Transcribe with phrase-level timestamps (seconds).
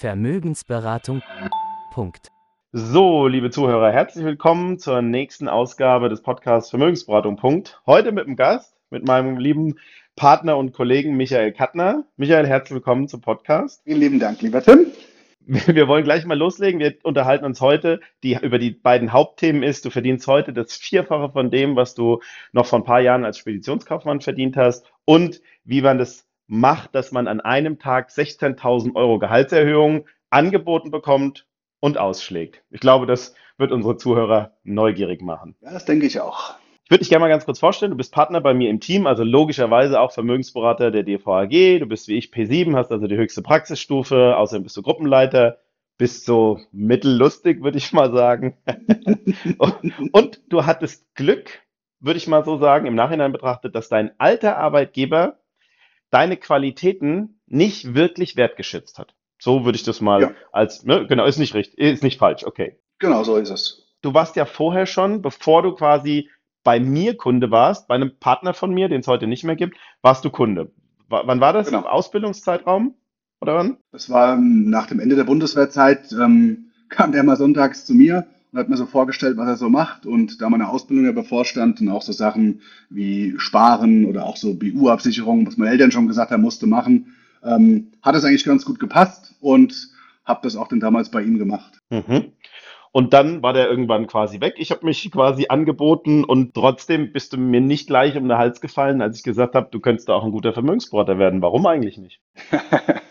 [0.00, 1.20] Vermögensberatung.
[1.92, 2.28] Punkt.
[2.72, 7.36] So, liebe Zuhörer, herzlich willkommen zur nächsten Ausgabe des Podcasts Vermögensberatung.
[7.36, 7.82] Punkt.
[7.84, 9.74] Heute mit einem Gast, mit meinem lieben
[10.16, 12.04] Partner und Kollegen Michael Kattner.
[12.16, 13.82] Michael, herzlich willkommen zum Podcast.
[13.84, 14.86] Vielen lieben Dank, lieber Tim.
[15.40, 16.80] Wir wollen gleich mal loslegen.
[16.80, 21.28] Wir unterhalten uns heute die, über die beiden Hauptthemen ist, du verdienst heute das Vierfache
[21.28, 22.20] von dem, was du
[22.52, 27.12] noch vor ein paar Jahren als Speditionskaufmann verdient hast und wie man das macht, dass
[27.12, 31.46] man an einem Tag 16.000 Euro Gehaltserhöhung angeboten bekommt
[31.78, 32.64] und ausschlägt.
[32.70, 35.54] Ich glaube, das wird unsere Zuhörer neugierig machen.
[35.60, 36.56] Ja, das denke ich auch.
[36.84, 37.92] Ich würde dich gerne mal ganz kurz vorstellen.
[37.92, 41.78] Du bist Partner bei mir im Team, also logischerweise auch Vermögensberater der DVAG.
[41.78, 44.36] Du bist wie ich P7, hast also die höchste Praxisstufe.
[44.36, 45.58] Außerdem bist du Gruppenleiter,
[45.98, 48.56] bist so mittellustig, würde ich mal sagen.
[50.12, 51.60] und du hattest Glück,
[52.00, 55.39] würde ich mal so sagen, im Nachhinein betrachtet, dass dein alter Arbeitgeber
[56.10, 59.14] deine Qualitäten nicht wirklich wertgeschätzt hat.
[59.38, 60.30] So würde ich das mal ja.
[60.52, 62.78] als, ne, genau, ist nicht richtig, ist nicht falsch, okay.
[62.98, 63.94] Genau, so ist es.
[64.02, 66.28] Du warst ja vorher schon, bevor du quasi
[66.62, 69.78] bei mir Kunde warst, bei einem Partner von mir, den es heute nicht mehr gibt,
[70.02, 70.72] warst du Kunde.
[71.08, 71.66] W wann war das?
[71.66, 71.80] Genau.
[71.80, 72.94] Im Ausbildungszeitraum?
[73.40, 73.78] Oder wann?
[73.92, 78.26] Das war ähm, nach dem Ende der Bundeswehrzeit, ähm, kam der mal sonntags zu mir
[78.52, 80.06] und hat mir so vorgestellt, was er so macht.
[80.06, 84.54] Und da meine Ausbildung ja bevorstand und auch so Sachen wie Sparen oder auch so
[84.54, 88.78] BU-Absicherung, was meine Eltern schon gesagt haben, musste machen, ähm, hat es eigentlich ganz gut
[88.78, 89.90] gepasst und
[90.24, 91.80] habe das auch dann damals bei ihm gemacht.
[91.90, 92.32] Mhm.
[92.92, 94.54] Und dann war der irgendwann quasi weg.
[94.56, 98.60] Ich habe mich quasi angeboten und trotzdem bist du mir nicht gleich um den Hals
[98.60, 101.40] gefallen, als ich gesagt habe, du könntest da auch ein guter Vermögensberater werden.
[101.40, 102.20] Warum eigentlich nicht?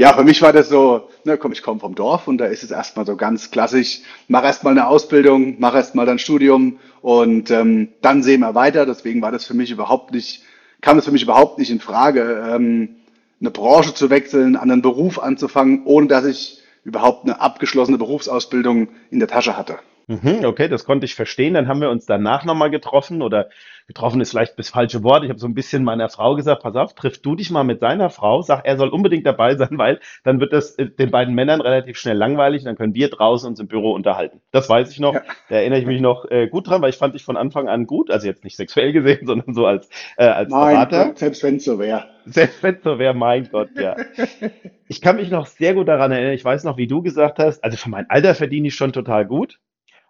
[0.00, 2.62] Ja, für mich war das so, ne, komm, ich komme vom Dorf und da ist
[2.62, 7.88] es erstmal so ganz klassisch, mach erstmal eine Ausbildung, mach erstmal dein Studium und ähm,
[8.00, 8.86] dann sehen wir weiter.
[8.86, 10.42] Deswegen war das für mich überhaupt nicht,
[10.80, 12.96] kam es für mich überhaupt nicht in Frage, ähm,
[13.42, 19.18] eine Branche zu wechseln, einen Beruf anzufangen, ohne dass ich überhaupt eine abgeschlossene Berufsausbildung in
[19.18, 19.80] der Tasche hatte.
[20.10, 21.54] Mhm, okay, das konnte ich verstehen.
[21.54, 23.48] Dann haben wir uns danach nochmal getroffen oder
[23.86, 25.22] getroffen ist vielleicht das falsche Wort.
[25.22, 27.78] Ich habe so ein bisschen meiner Frau gesagt, pass auf, triff du dich mal mit
[27.78, 31.34] seiner Frau, sag, er soll unbedingt dabei sein, weil dann wird das äh, den beiden
[31.34, 34.40] Männern relativ schnell langweilig, dann können wir draußen uns im Büro unterhalten.
[34.50, 35.22] Das weiß ich noch, ja.
[35.48, 37.86] da erinnere ich mich noch äh, gut dran, weil ich fand dich von Anfang an
[37.86, 41.12] gut, also jetzt nicht sexuell gesehen, sondern so als, äh, als Nein, Berater.
[41.14, 42.04] selbst wenn es so wäre.
[42.24, 43.94] Selbst wenn es so wäre, mein Gott, ja.
[44.88, 47.62] Ich kann mich noch sehr gut daran erinnern, ich weiß noch, wie du gesagt hast,
[47.62, 49.60] also für mein Alter verdiene ich schon total gut.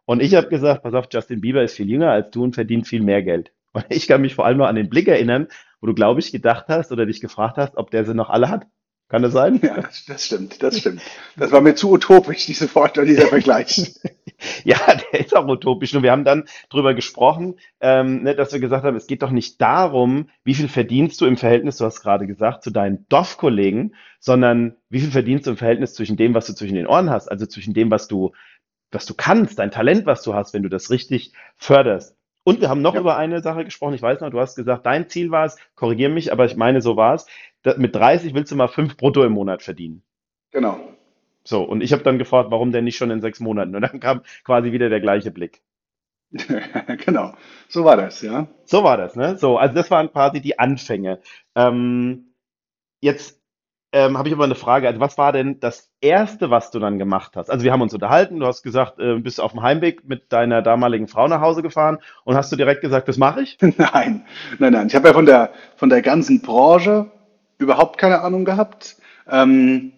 [0.04, 2.86] Und ich habe gesagt, pass auf, Justin Bieber ist viel jünger als du und verdient
[2.86, 3.52] viel mehr Geld.
[3.72, 5.48] Und ich kann mich vor allem noch an den Blick erinnern,
[5.80, 8.48] wo du, glaube ich, gedacht hast oder dich gefragt hast, ob der sie noch alle
[8.48, 8.66] hat.
[9.10, 9.58] Kann das sein?
[9.60, 11.02] Ja, das stimmt, das stimmt.
[11.36, 13.92] Das war mir zu utopisch, diese Vorstellung, dieser Vergleich.
[14.64, 14.78] ja,
[15.12, 15.92] der ist auch utopisch.
[15.96, 19.32] Und wir haben dann drüber gesprochen, ähm, ne, dass wir gesagt haben, es geht doch
[19.32, 23.96] nicht darum, wie viel verdienst du im Verhältnis, du hast gerade gesagt, zu deinen Dorfkollegen,
[24.20, 27.26] sondern wie viel verdienst du im Verhältnis zwischen dem, was du zwischen den Ohren hast,
[27.26, 28.30] also zwischen dem, was du
[28.90, 32.16] was du kannst, dein Talent, was du hast, wenn du das richtig förderst.
[32.42, 33.00] Und wir haben noch ja.
[33.00, 33.94] über eine Sache gesprochen.
[33.94, 36.80] Ich weiß noch, du hast gesagt, dein Ziel war es, korrigiere mich, aber ich meine,
[36.80, 37.26] so war es.
[37.76, 40.02] Mit 30 willst du mal fünf brutto im Monat verdienen.
[40.50, 40.80] Genau.
[41.44, 43.74] So, und ich habe dann gefragt, warum denn nicht schon in sechs Monaten?
[43.74, 45.62] Und dann kam quasi wieder der gleiche Blick.
[46.32, 47.34] genau,
[47.68, 48.46] so war das, ja.
[48.64, 49.36] So war das, ne?
[49.36, 51.20] So, also das waren quasi die Anfänge.
[51.56, 52.34] Ähm,
[53.00, 53.39] jetzt
[53.92, 54.86] ähm, habe ich aber eine Frage.
[54.86, 57.50] Also, was war denn das Erste, was du dann gemacht hast?
[57.50, 58.38] Also, wir haben uns unterhalten.
[58.38, 61.98] Du hast gesagt, äh, bist auf dem Heimweg mit deiner damaligen Frau nach Hause gefahren
[62.24, 63.58] und hast du direkt gesagt, das mache ich?
[63.60, 64.24] Nein,
[64.58, 64.86] nein, nein.
[64.86, 67.10] Ich habe ja von der, von der ganzen Branche
[67.58, 68.96] überhaupt keine Ahnung gehabt.
[69.28, 69.92] Ähm,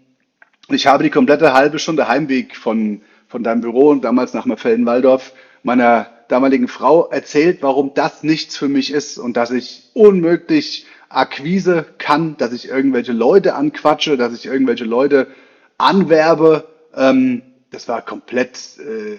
[0.69, 5.33] ich habe die komplette halbe Stunde Heimweg von, von deinem Büro und damals nach Merfelden-Walldorf
[5.63, 10.87] meiner damaligen Frau erzählt, warum das nichts für mich ist und dass ich unmöglich
[11.17, 15.29] Akquise kann, dass ich irgendwelche Leute anquatsche, dass ich irgendwelche Leute
[15.79, 16.69] anwerbe.
[16.95, 19.19] Ähm, das war komplett, äh,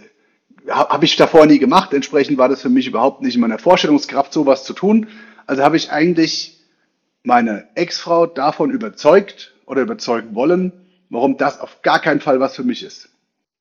[0.69, 1.93] habe ich davor nie gemacht.
[1.93, 5.07] Entsprechend war das für mich überhaupt nicht in meiner Vorstellungskraft, sowas zu tun.
[5.45, 6.59] Also habe ich eigentlich
[7.23, 10.73] meine Ex-Frau davon überzeugt oder überzeugen wollen,
[11.09, 13.09] warum das auf gar keinen Fall was für mich ist.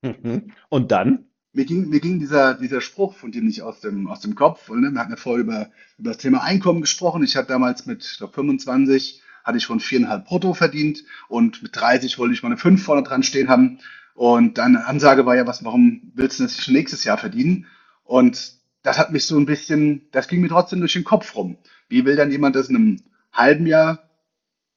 [0.02, 0.52] Mhm.
[0.68, 1.26] Und dann?
[1.52, 4.68] Mir ging, mir ging dieser, dieser Spruch von dir nicht aus dem, aus dem Kopf.
[4.68, 4.90] Und, ne?
[4.90, 7.22] Wir hatten ja vorher über, über das Thema Einkommen gesprochen.
[7.22, 12.18] Ich hatte damals mit glaub, 25 hatte ich schon viereinhalb brutto verdient und mit 30
[12.18, 13.80] wollte ich mal eine 5 vorne dran stehen haben.
[14.14, 17.66] Und deine Ansage war ja, was, warum willst du das nicht nächstes Jahr verdienen?
[18.04, 21.58] Und das hat mich so ein bisschen, das ging mir trotzdem durch den Kopf rum.
[21.88, 23.02] Wie will dann jemand das in einem
[23.32, 24.10] halben Jahr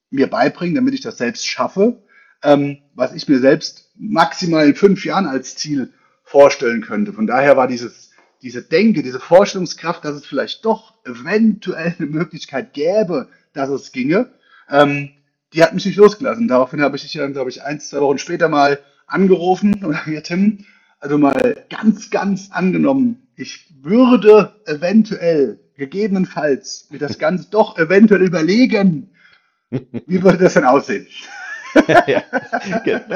[0.10, 2.04] mir beibringen, damit ich das selbst schaffe,
[2.44, 5.94] ähm, was ich mir selbst maximal in fünf Jahren als Ziel
[6.25, 7.13] vorstellen könnte.
[7.13, 8.12] Von daher war dieses,
[8.42, 14.31] diese Denke, diese Vorstellungskraft, dass es vielleicht doch eventuell eine Möglichkeit gäbe, dass es ginge,
[14.69, 15.12] ähm,
[15.54, 16.48] die hat mich nicht losgelassen.
[16.48, 20.24] Daraufhin habe ich dich dann, glaube ich, ein, zwei Wochen später mal angerufen und hier,
[20.24, 20.66] Tim,
[21.00, 29.12] also mal ganz, ganz angenommen, ich würde eventuell, gegebenenfalls, mir das Ganze doch eventuell überlegen.
[29.69, 31.07] Wie würde das denn aussehen?
[32.07, 32.24] ja,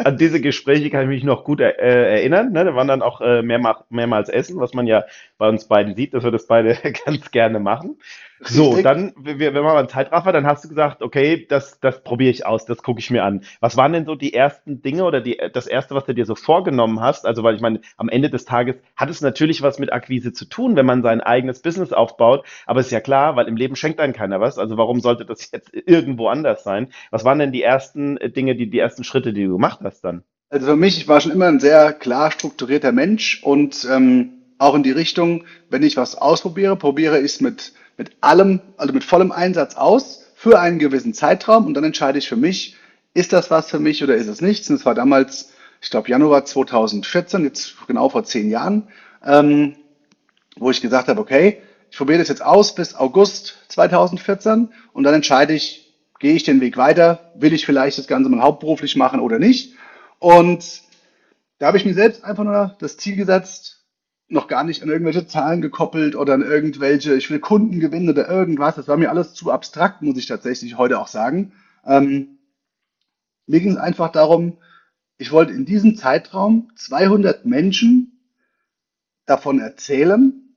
[0.03, 2.51] an diese Gespräche kann ich mich noch gut äh, erinnern.
[2.51, 2.65] Ne?
[2.65, 5.05] Da waren dann auch äh, mehrmals, mehrmals Essen, was man ja
[5.37, 7.97] bei uns beiden sieht, dass wir das beide ganz gerne machen.
[8.41, 12.45] So, dann, wenn wir mal Zeitraffer, dann hast du gesagt, okay, das, das probiere ich
[12.45, 13.41] aus, das gucke ich mir an.
[13.59, 16.35] Was waren denn so die ersten Dinge oder die, das erste, was du dir so
[16.35, 17.25] vorgenommen hast?
[17.25, 20.45] Also, weil ich meine, am Ende des Tages hat es natürlich was mit Akquise zu
[20.45, 22.45] tun, wenn man sein eigenes Business aufbaut.
[22.65, 24.57] Aber ist ja klar, weil im Leben schenkt einem keiner was.
[24.57, 26.89] Also, warum sollte das jetzt irgendwo anders sein?
[27.11, 30.23] Was waren denn die ersten Dinge, die, die ersten Schritte, die du gemacht hast dann?
[30.49, 34.73] Also für mich, ich war schon immer ein sehr klar strukturierter Mensch und ähm, auch
[34.73, 39.03] in die Richtung, wenn ich was ausprobiere, probiere ich es mit mit allem, also mit
[39.03, 42.77] vollem Einsatz aus für einen gewissen Zeitraum und dann entscheide ich für mich,
[43.13, 44.69] ist das was für mich oder ist es nichts?
[44.69, 45.51] Und es war damals,
[45.81, 48.87] ich glaube, Januar 2014, jetzt genau vor zehn Jahren,
[49.25, 49.75] ähm,
[50.55, 51.61] wo ich gesagt habe, okay,
[51.91, 56.61] ich probiere das jetzt aus bis August 2014 und dann entscheide ich, gehe ich den
[56.61, 59.73] Weg weiter, will ich vielleicht das Ganze mal hauptberuflich machen oder nicht.
[60.19, 60.63] Und
[61.57, 63.78] da habe ich mir selbst einfach nur das Ziel gesetzt,
[64.29, 68.29] noch gar nicht an irgendwelche Zahlen gekoppelt oder an irgendwelche, ich will Kunden gewinnen oder
[68.29, 68.75] irgendwas.
[68.75, 71.51] Das war mir alles zu abstrakt, muss ich tatsächlich heute auch sagen.
[71.83, 72.37] Ähm,
[73.47, 74.59] mir ging es einfach darum,
[75.17, 78.19] ich wollte in diesem Zeitraum 200 Menschen
[79.25, 80.55] davon erzählen,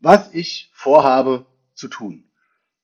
[0.00, 2.24] was ich vorhabe zu tun.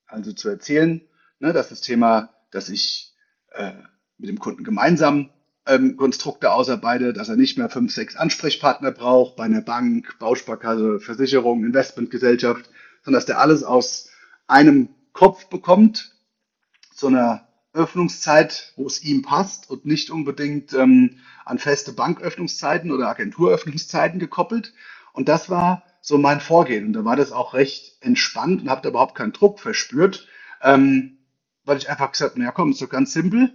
[0.07, 1.03] Also zu erzählen,
[1.39, 3.15] ne, dass das Thema, dass ich
[3.53, 3.73] äh,
[4.17, 5.31] mit dem Kunden gemeinsam
[5.71, 10.99] ähm, Konstrukte ausarbeitet, dass er nicht mehr fünf, sechs Ansprechpartner braucht bei einer Bank, Bausparkasse,
[10.99, 12.69] Versicherung, Investmentgesellschaft,
[13.05, 14.11] sondern dass der alles aus
[14.49, 16.17] einem Kopf bekommt,
[16.95, 23.09] zu einer Öffnungszeit, wo es ihm passt und nicht unbedingt ähm, an feste Banköffnungszeiten oder
[23.09, 24.75] Agenturöffnungszeiten gekoppelt.
[25.13, 26.87] Und das war so mein Vorgehen.
[26.87, 30.27] Und da war das auch recht entspannt und habe da überhaupt keinen Druck verspürt,
[30.63, 31.19] ähm,
[31.65, 33.53] weil ich einfach gesagt habe, naja komm, ist so ganz simpel.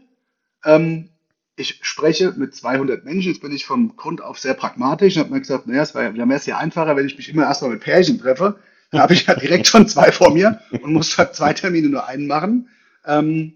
[0.63, 1.09] Ähm,
[1.57, 5.33] ich spreche mit 200 Menschen, jetzt bin ich vom Grund auf sehr pragmatisch und habe
[5.33, 8.19] mir gesagt, naja, es wäre wär ja einfacher, wenn ich mich immer erstmal mit Pärchen
[8.19, 8.59] treffe.
[8.91, 12.07] Dann habe ich ja direkt schon zwei vor mir und muss halt zwei Termine nur
[12.07, 12.69] einen machen.
[13.05, 13.53] Ähm,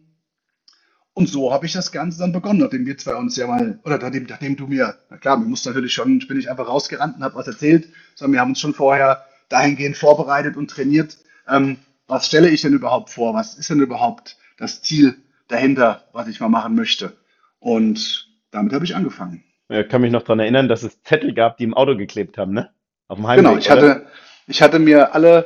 [1.13, 3.98] und so habe ich das Ganze dann begonnen, nachdem wir zwei uns ja mal, oder
[3.98, 7.18] nachdem, nachdem du mir, na klar, mir musst natürlich schon, ich bin nicht einfach rausgerannt
[7.18, 11.18] und habe was erzählt, sondern wir haben uns schon vorher dahingehend vorbereitet und trainiert.
[11.48, 13.34] Ähm, was stelle ich denn überhaupt vor?
[13.34, 15.16] Was ist denn überhaupt das Ziel
[15.50, 17.19] dahinter, was ich mal machen möchte?
[17.59, 19.44] Und damit habe ich angefangen.
[19.69, 22.53] Ich kann mich noch daran erinnern, dass es Zettel gab, die im Auto geklebt haben,
[22.53, 22.69] ne?
[23.07, 23.81] Auf dem Heimweg, Genau, ich oder?
[23.81, 24.06] hatte,
[24.47, 25.45] ich hatte mir alle,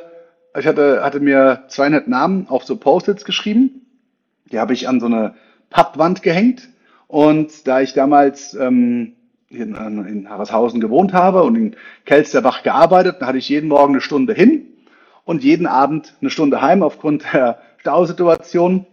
[0.58, 3.82] ich hatte, hatte mir 200 Namen auf so Post-its geschrieben.
[4.50, 5.34] Die habe ich an so eine
[5.70, 6.68] Pappwand gehängt.
[7.06, 9.14] Und da ich damals ähm,
[9.50, 11.76] in, in Harreshausen gewohnt habe und in
[12.06, 14.66] Kelsterbach gearbeitet, da hatte ich jeden Morgen eine Stunde hin
[15.24, 18.86] und jeden Abend eine Stunde heim aufgrund der Stausituation.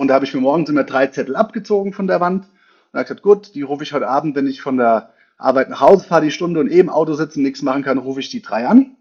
[0.00, 2.44] Und da habe ich mir morgens immer drei Zettel abgezogen von der Wand.
[2.44, 5.82] Und habe gesagt, gut, die rufe ich heute Abend, wenn ich von der Arbeit nach
[5.82, 8.40] Hause fahre, die Stunde und eben im Auto sitzen, nichts machen kann, rufe ich die
[8.40, 8.96] drei an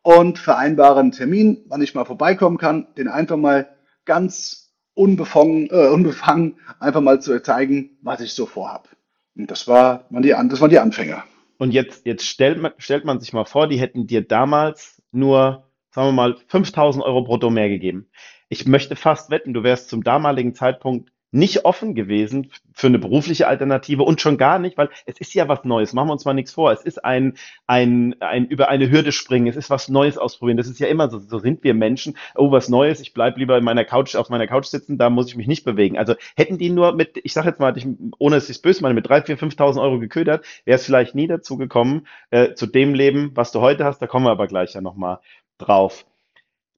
[0.00, 3.68] und vereinbare einen Termin, wann ich mal vorbeikommen kann, den einfach mal
[4.06, 8.88] ganz unbefangen, äh, unbefangen einfach mal zu zeigen, was ich so vorhab.
[9.36, 11.22] Und das, war, waren die, das waren die Anfänger.
[11.58, 15.66] Und jetzt, jetzt stellt, man, stellt man sich mal vor, die hätten dir damals nur,
[15.90, 18.08] sagen wir mal, 5000 Euro brutto mehr gegeben
[18.50, 23.46] ich möchte fast wetten, du wärst zum damaligen Zeitpunkt nicht offen gewesen für eine berufliche
[23.46, 25.92] Alternative und schon gar nicht, weil es ist ja was Neues.
[25.92, 26.72] Machen wir uns mal nichts vor.
[26.72, 27.34] Es ist ein,
[27.68, 29.46] ein, ein über eine Hürde springen.
[29.46, 30.56] Es ist was Neues ausprobieren.
[30.56, 31.20] Das ist ja immer so.
[31.20, 32.16] So sind wir Menschen.
[32.34, 33.00] Oh, was Neues.
[33.00, 34.98] Ich bleib lieber in meiner Couch, auf meiner Couch sitzen.
[34.98, 35.98] Da muss ich mich nicht bewegen.
[35.98, 37.86] Also hätten die nur mit, ich sag jetzt mal, ich,
[38.18, 41.56] ohne es böse meine, mit drei, vier, 5.000 Euro geködert, wäre es vielleicht nie dazu
[41.56, 44.02] gekommen, äh, zu dem Leben, was du heute hast.
[44.02, 45.20] Da kommen wir aber gleich ja nochmal
[45.58, 46.06] drauf.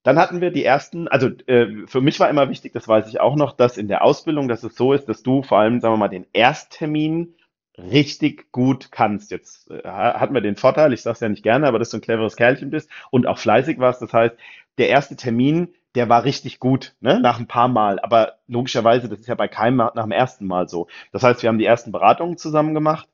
[0.02, 3.21] Dann hatten wir die ersten, also äh, für mich war immer wichtig, das weiß ich
[3.21, 5.94] auch noch, dass in der Ausbildung, dass es so ist, dass du vor allem, sagen
[5.94, 7.35] wir mal, den Ersttermin
[7.78, 9.30] richtig gut kannst.
[9.30, 11.99] Jetzt äh, hatten wir den Vorteil, ich sage es ja nicht gerne, aber dass du
[11.99, 14.02] ein cleveres Kerlchen bist und auch fleißig warst.
[14.02, 14.37] Das heißt,
[14.78, 17.21] der erste Termin, der war richtig gut, ne?
[17.21, 18.00] nach ein paar Mal.
[18.00, 20.88] Aber logischerweise, das ist ja bei keinem nach dem ersten Mal so.
[21.12, 23.09] Das heißt, wir haben die ersten Beratungen zusammen gemacht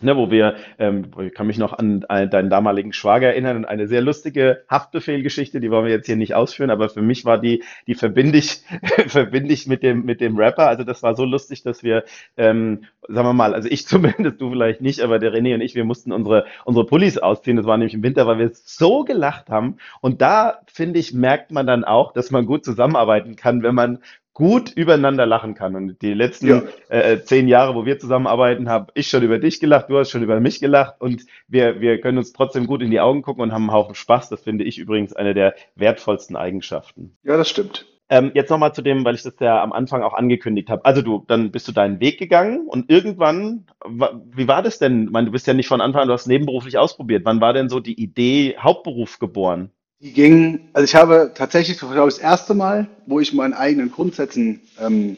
[0.00, 3.88] Ne, wo wir, ähm, ich kann mich noch an deinen damaligen Schwager erinnern und eine
[3.88, 7.64] sehr lustige Haftbefehlgeschichte, die wollen wir jetzt hier nicht ausführen, aber für mich war die,
[7.88, 8.62] die verbinde ich,
[9.08, 10.68] verbinde ich mit dem, mit dem Rapper.
[10.68, 12.04] Also das war so lustig, dass wir,
[12.36, 15.74] ähm, sagen wir mal, also ich zumindest, du vielleicht nicht, aber der René und ich,
[15.74, 17.56] wir mussten unsere, unsere Pullis ausziehen.
[17.56, 19.78] Das war nämlich im Winter, weil wir so gelacht haben.
[20.00, 23.98] Und da, finde ich, merkt man dann auch, dass man gut zusammenarbeiten kann, wenn man
[24.38, 25.74] gut übereinander lachen kann.
[25.74, 29.38] Und die letzten Ja, äh, äh, zehn Jahre, wo wir zusammenarbeiten, habe ich schon über
[29.38, 32.80] dich gelacht, du hast schon über mich gelacht und wir, wir können uns trotzdem gut
[32.82, 34.28] in die Augen gucken und haben einen Haufen Spaß.
[34.28, 37.16] Das finde ich übrigens eine der wertvollsten Eigenschaften.
[37.24, 37.86] ja, das stimmt.
[38.10, 40.82] Ähm, jetzt nochmal zu dem, weil ich das ja am Anfang auch angekündigt habe.
[40.86, 45.04] Also du, dann bist du deinen Weg gegangen und irgendwann, wa- wie war das denn?
[45.04, 47.26] Ich meine, du bist ja nicht von Anfang an, du hast nebenberuflich ausprobiert.
[47.26, 49.72] Wann war denn so die Idee Hauptberuf geboren?
[50.00, 53.90] Die ging, also ich habe tatsächlich, glaube ich, das erste Mal, wo ich meinen eigenen
[53.90, 55.16] Grundsätzen ähm,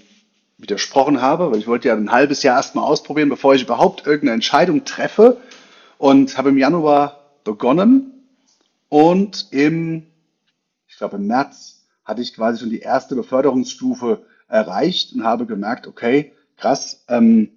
[0.57, 4.33] widersprochen habe, weil ich wollte ja ein halbes Jahr erstmal ausprobieren, bevor ich überhaupt irgendeine
[4.33, 5.37] Entscheidung treffe
[5.99, 8.25] und habe im Januar begonnen
[8.89, 10.07] und im,
[10.89, 15.87] ich glaube im März hatte ich quasi schon die erste Beförderungsstufe erreicht und habe gemerkt,
[15.89, 17.51] okay, krass, ähm,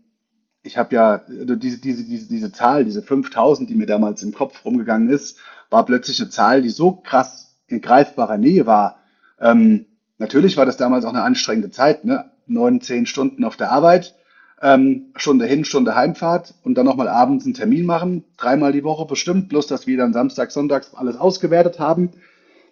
[0.62, 4.34] ich habe ja also diese, diese, diese, diese Zahl, diese 5000, die mir damals im
[4.34, 5.38] Kopf rumgegangen ist,
[5.74, 9.00] war plötzlich eine Zahl, die so krass in greifbarer Nähe war.
[9.42, 9.88] Ähm,
[10.20, 12.32] natürlich war das damals auch eine anstrengende Zeit, ne?
[12.46, 14.16] Neun, zehn Stunden auf der Arbeit,
[14.62, 19.06] ähm, Stunde hin, Stunde Heimfahrt und dann nochmal abends einen Termin machen, dreimal die Woche
[19.06, 22.12] bestimmt, bloß dass wir dann Samstag, Sonntags alles ausgewertet haben.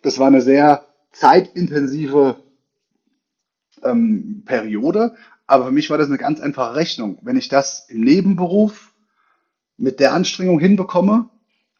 [0.01, 2.35] Das war eine sehr zeitintensive
[3.83, 5.15] ähm, Periode,
[5.47, 7.17] aber für mich war das eine ganz einfache Rechnung.
[7.21, 8.93] Wenn ich das im Nebenberuf
[9.77, 11.29] mit der Anstrengung hinbekomme,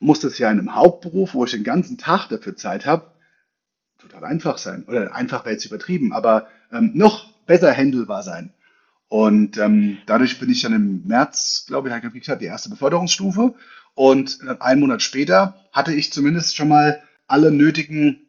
[0.01, 3.11] muss das ja in einem Hauptberuf, wo ich den ganzen Tag dafür Zeit habe,
[3.99, 4.83] total einfach sein.
[4.87, 8.51] Oder einfach wäre jetzt übertrieben, aber ähm, noch besser handelbar sein.
[9.07, 12.69] Und ähm, dadurch bin ich dann im März, glaube ich, habe ich gesagt, die erste
[12.69, 13.53] Beförderungsstufe.
[13.93, 18.21] Und äh, einen Monat später hatte ich zumindest schon mal alle nötigen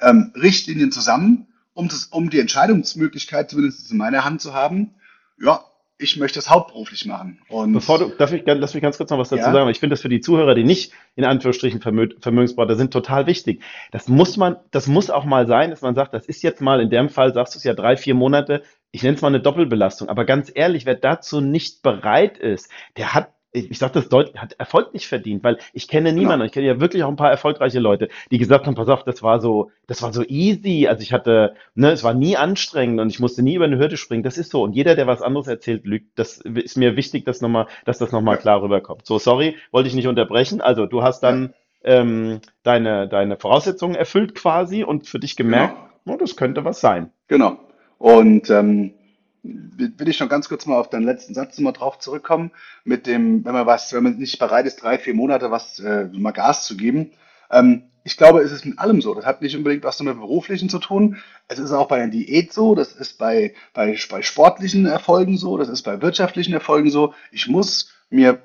[0.00, 4.94] ähm, Richtlinien zusammen, um, das, um die Entscheidungsmöglichkeit zumindest in meiner Hand zu haben.
[5.40, 5.64] Ja,
[5.98, 7.40] ich möchte das hauptberuflich machen.
[7.48, 9.70] Bevor Und du, darf ich, lass mich ganz kurz noch was dazu sagen, ja, weil
[9.70, 13.62] ich finde das für die Zuhörer, die nicht in Anführungsstrichen Vermö Vermögensberater sind, total wichtig.
[13.90, 16.80] Das muss man, das muss auch mal sein, dass man sagt, das ist jetzt mal,
[16.80, 19.40] in dem Fall sagst du es ja drei, vier Monate, ich nenne es mal eine
[19.40, 20.08] Doppelbelastung.
[20.08, 24.40] Aber ganz ehrlich, wer dazu nicht bereit ist, der hat, ich, ich sage das deutlich,
[24.40, 26.44] hat Erfolg nicht verdient, weil ich kenne niemanden, genau.
[26.46, 29.22] ich kenne ja wirklich auch ein paar erfolgreiche Leute, die gesagt haben, pass auf, das
[29.22, 33.10] war so, das war so easy, also ich hatte, ne, es war nie anstrengend und
[33.10, 34.62] ich musste nie über eine Hürde springen, das ist so.
[34.62, 36.18] Und jeder, der was anderes erzählt, lügt.
[36.18, 39.06] Das ist mir wichtig, dass nochmal, dass das nochmal Ja, klar rüberkommt.
[39.06, 40.60] So, sorry, wollte ich nicht unterbrechen.
[40.60, 41.54] Also, du hast ja, dann
[41.84, 46.16] ähm, deine, deine Voraussetzungen erfüllt quasi und für dich gemerkt, genau.
[46.16, 47.10] oh, das könnte was sein.
[47.28, 47.58] Genau.
[47.98, 48.94] Und ähm,
[49.42, 52.52] will ich noch ganz kurz mal auf deinen letzten Satz mal drauf zurückkommen,
[52.84, 56.08] mit dem, wenn man was, wenn man nicht bereit ist, drei, vier Monate was äh,
[56.12, 57.12] mal Gas zu geben.
[57.50, 59.14] Ähm, ich glaube, es ist mit allem so.
[59.14, 61.18] Das hat nicht unbedingt was mit beruflichen zu tun.
[61.48, 65.56] Es ist auch bei einer Diät so, das ist bei, bei, bei sportlichen Erfolgen so,
[65.56, 67.14] das ist bei wirtschaftlichen Erfolgen so.
[67.30, 68.42] Ich muss mir,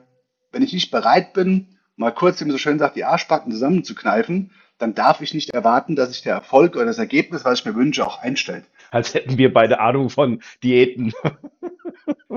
[0.51, 4.51] wenn ich nicht bereit bin, mal kurz, wie man so schön sagt, die Arschbacken zusammenzukneifen,
[4.77, 7.75] dann darf ich nicht erwarten, dass sich der Erfolg oder das Ergebnis, was ich mir
[7.75, 8.65] wünsche, auch einstellt.
[8.91, 11.13] Als hätten wir beide Ahnung von Diäten.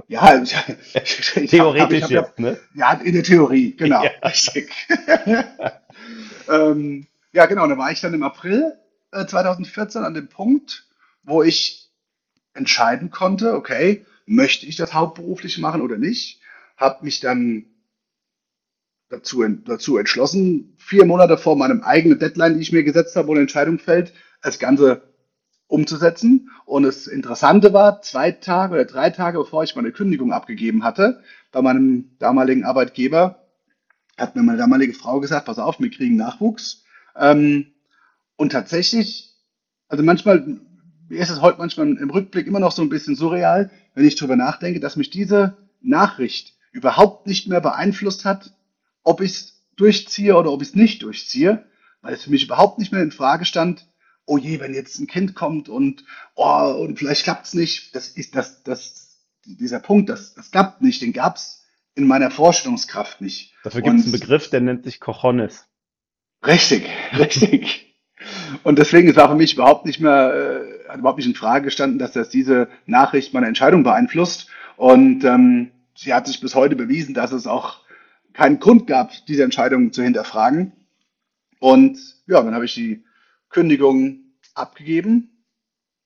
[0.09, 2.59] Ja, ich, ich, hab, Theoretisch hab ja, jetzt, ne?
[2.75, 4.11] ja, in der Theorie, genau, Ja.
[4.25, 4.69] richtig.
[6.49, 8.77] ähm, ja, genau, da war ich dann im April
[9.13, 10.89] äh, 2014 an dem Punkt,
[11.23, 11.91] wo ich
[12.55, 16.41] entscheiden konnte, okay, möchte ich das hauptberuflich machen oder nicht?
[16.77, 17.67] Habe mich dann
[19.11, 23.33] dazu, dazu entschlossen, vier Monate vor meinem eigenen Deadline, die ich mir gesetzt habe, wo
[23.33, 25.10] eine Entscheidung fällt, das Ganze
[25.71, 26.51] umzusetzen.
[26.67, 31.23] Und das Interessante war, zwei Tage oder drei Tage bevor ich meine Kündigung abgegeben hatte,
[31.53, 33.47] bei meinem damaligen Arbeitgeber,
[34.19, 36.85] hat mir meine damalige Frau gesagt, pass auf, wir kriegen Nachwuchs.
[37.17, 37.67] Ähm,
[38.37, 39.33] und tatsächlich,
[39.89, 40.61] also manchmal,
[41.09, 44.17] mir ist es heute manchmal im Rückblick immer noch so ein bisschen surreal, wenn ich
[44.17, 48.53] darüber nachdenke, dass mich diese Nachricht überhaupt nicht mehr beeinflusst hat,
[49.03, 51.65] ob ich es durchziehe oder ob ich es nicht durchziehe,
[52.03, 53.87] weil es für mich überhaupt nicht mehr in Frage stand,
[54.31, 56.05] oh je, wenn jetzt ein Kind kommt und,
[56.37, 57.95] oh, und vielleicht klappt es nicht.
[57.97, 61.65] Das ist das, das, dieser Punkt, das, das klappt nicht, den gab es
[61.97, 63.55] in meiner Vorstellungskraft nicht.
[63.65, 65.67] Dafür gibt es einen Begriff, der nennt sich Cojones.
[66.47, 67.97] richtig, richtig.
[68.63, 71.65] Und deswegen es war für mich überhaupt nicht mehr, äh, hat überhaupt nicht in Frage
[71.65, 74.49] gestanden, dass das diese Nachricht meine Entscheidung beeinflusst.
[74.77, 77.81] Und ähm, sie hat sich bis heute bewiesen, dass es auch
[78.33, 80.73] keinen Grund gab, diese Entscheidung zu hinterfragen.
[81.59, 83.03] Und ja, dann habe ich die
[83.51, 85.45] Kündigung abgegeben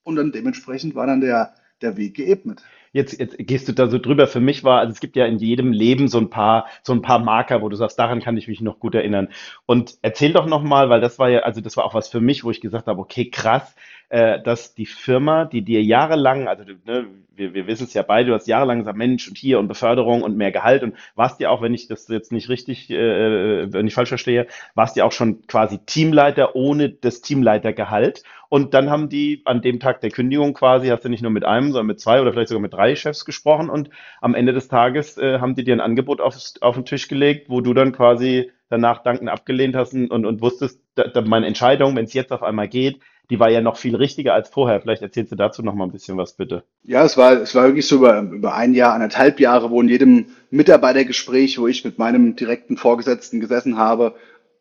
[0.02, 2.62] und dann dementsprechend war dann der, der Weg geebnet.
[2.94, 4.28] Jetzt, jetzt gehst du da so drüber.
[4.28, 7.02] Für mich war, also es gibt ja in jedem Leben so ein paar, so ein
[7.02, 9.30] paar Marker, wo du sagst, daran kann ich mich noch gut erinnern.
[9.66, 12.20] Und erzähl doch noch mal, weil das war ja, also das war auch was für
[12.20, 13.74] mich, wo ich gesagt habe, okay, krass,
[14.10, 18.28] äh, dass die Firma, die dir jahrelang, also ne, wir, wir wissen es ja beide,
[18.28, 21.50] du hast jahrelang gesagt, Mensch und hier und Beförderung und mehr Gehalt und warst ja
[21.50, 24.46] auch, wenn ich das jetzt nicht richtig, äh, wenn ich falsch verstehe,
[24.76, 28.22] warst ja auch schon quasi Teamleiter ohne das Teamleitergehalt.
[28.48, 31.44] Und dann haben die an dem Tag der Kündigung quasi, hast du nicht nur mit
[31.44, 33.70] einem, sondern mit zwei oder vielleicht sogar mit drei Chefs gesprochen.
[33.70, 37.08] Und am Ende des Tages äh, haben die dir ein Angebot auf, auf den Tisch
[37.08, 41.46] gelegt, wo du dann quasi danach dankend abgelehnt hast und, und wusstest, da, da meine
[41.46, 43.00] Entscheidung, wenn es jetzt auf einmal geht,
[43.30, 44.80] die war ja noch viel richtiger als vorher.
[44.80, 46.64] Vielleicht erzählst du dazu noch mal ein bisschen was, bitte.
[46.82, 49.88] Ja, es war, es war wirklich so über, über ein Jahr, anderthalb Jahre, wo in
[49.88, 54.14] jedem Mitarbeitergespräch, wo ich mit meinem direkten Vorgesetzten gesessen habe,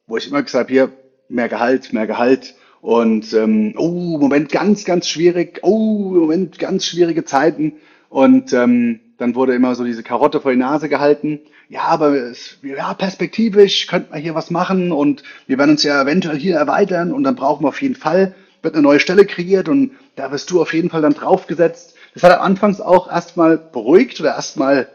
[0.08, 0.92] wo ich immer gesagt habe, hier,
[1.28, 2.56] mehr Gehalt, mehr Gehalt.
[2.82, 5.60] Und ähm, oh, Moment, ganz, ganz schwierig.
[5.62, 7.74] Oh, Moment, ganz schwierige Zeiten.
[8.14, 11.40] Und ähm, dann wurde immer so diese Karotte vor die Nase gehalten.
[11.68, 16.00] Ja, aber es, ja, perspektivisch könnte man hier was machen und wir werden uns ja
[16.00, 19.68] eventuell hier erweitern und dann brauchen wir auf jeden Fall wird eine neue Stelle kreiert
[19.68, 21.96] und da wirst du auf jeden Fall dann draufgesetzt.
[22.14, 24.90] Das hat er anfangs auch erstmal beruhigt oder erstmal,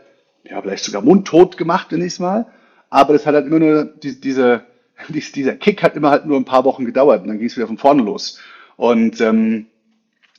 [0.49, 2.47] ja, vielleicht sogar mundtot gemacht, wenn ich es mal.
[2.89, 4.63] Aber das hat halt immer nur, die, diese,
[5.09, 7.67] dieser Kick hat immer halt nur ein paar Wochen gedauert und dann ging es wieder
[7.67, 8.39] von vorne los.
[8.77, 9.67] Und ähm,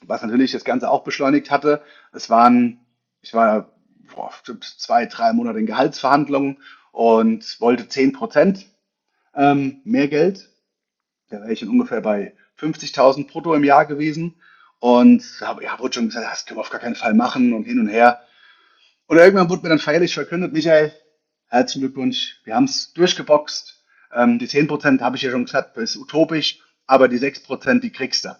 [0.05, 1.81] was natürlich das Ganze auch beschleunigt hatte,
[2.13, 2.79] es waren,
[3.21, 3.71] ich war
[4.15, 4.31] boah,
[4.77, 6.57] zwei, drei Monate in Gehaltsverhandlungen
[6.91, 8.65] und wollte zehn Prozent
[9.35, 10.49] ähm, mehr Geld.
[11.29, 14.35] Da wäre ich dann ungefähr bei 50.000 brutto im Jahr gewesen.
[14.79, 17.65] Und habe, ja, wurde schon gesagt, das können wir auf gar keinen Fall machen und
[17.65, 18.21] hin und her.
[19.07, 20.93] Und irgendwann wurde mir dann feierlich verkündet, Michael,
[21.47, 23.83] herzlichen Glückwunsch, wir haben es durchgeboxt.
[24.13, 27.91] Ähm, die 10% habe ich ja schon gesagt, das ist utopisch, aber die 6%, die
[27.91, 28.35] kriegst du.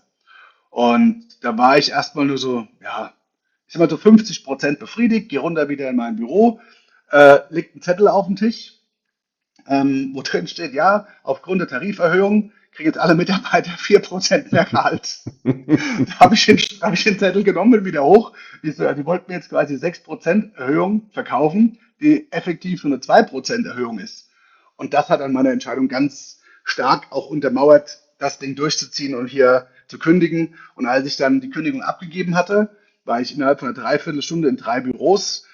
[0.69, 3.13] Und da war ich erstmal nur so, ja,
[3.67, 6.59] ich sag mal so 50% befriedigt, gehe runter wieder in mein Büro,
[7.11, 8.73] äh, liegt ein Zettel auf dem Tisch,
[9.67, 15.19] ähm, wo drin steht, ja, aufgrund der Tariferhöhung kriegen jetzt alle Mitarbeiter 4% mehr Gehalt.
[15.43, 18.33] da habe ich, den, hab ich den Zettel genommen und wieder hoch.
[18.63, 23.67] Die, so, die wollten mir jetzt quasi 6% Erhöhung verkaufen, die effektiv nur eine 2%
[23.67, 24.29] Erhöhung ist.
[24.75, 29.67] Und das hat dann meine Entscheidung ganz stark auch untermauert, das Ding durchzuziehen und hier
[29.87, 30.55] zu kündigen.
[30.75, 34.57] Und als ich dann die Kündigung abgegeben hatte, war ich innerhalb von einer Dreiviertelstunde in
[34.57, 35.47] drei Büros,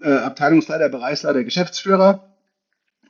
[0.00, 2.34] äh, Abteilungsleiter, Bereichsleiter, Geschäftsführer.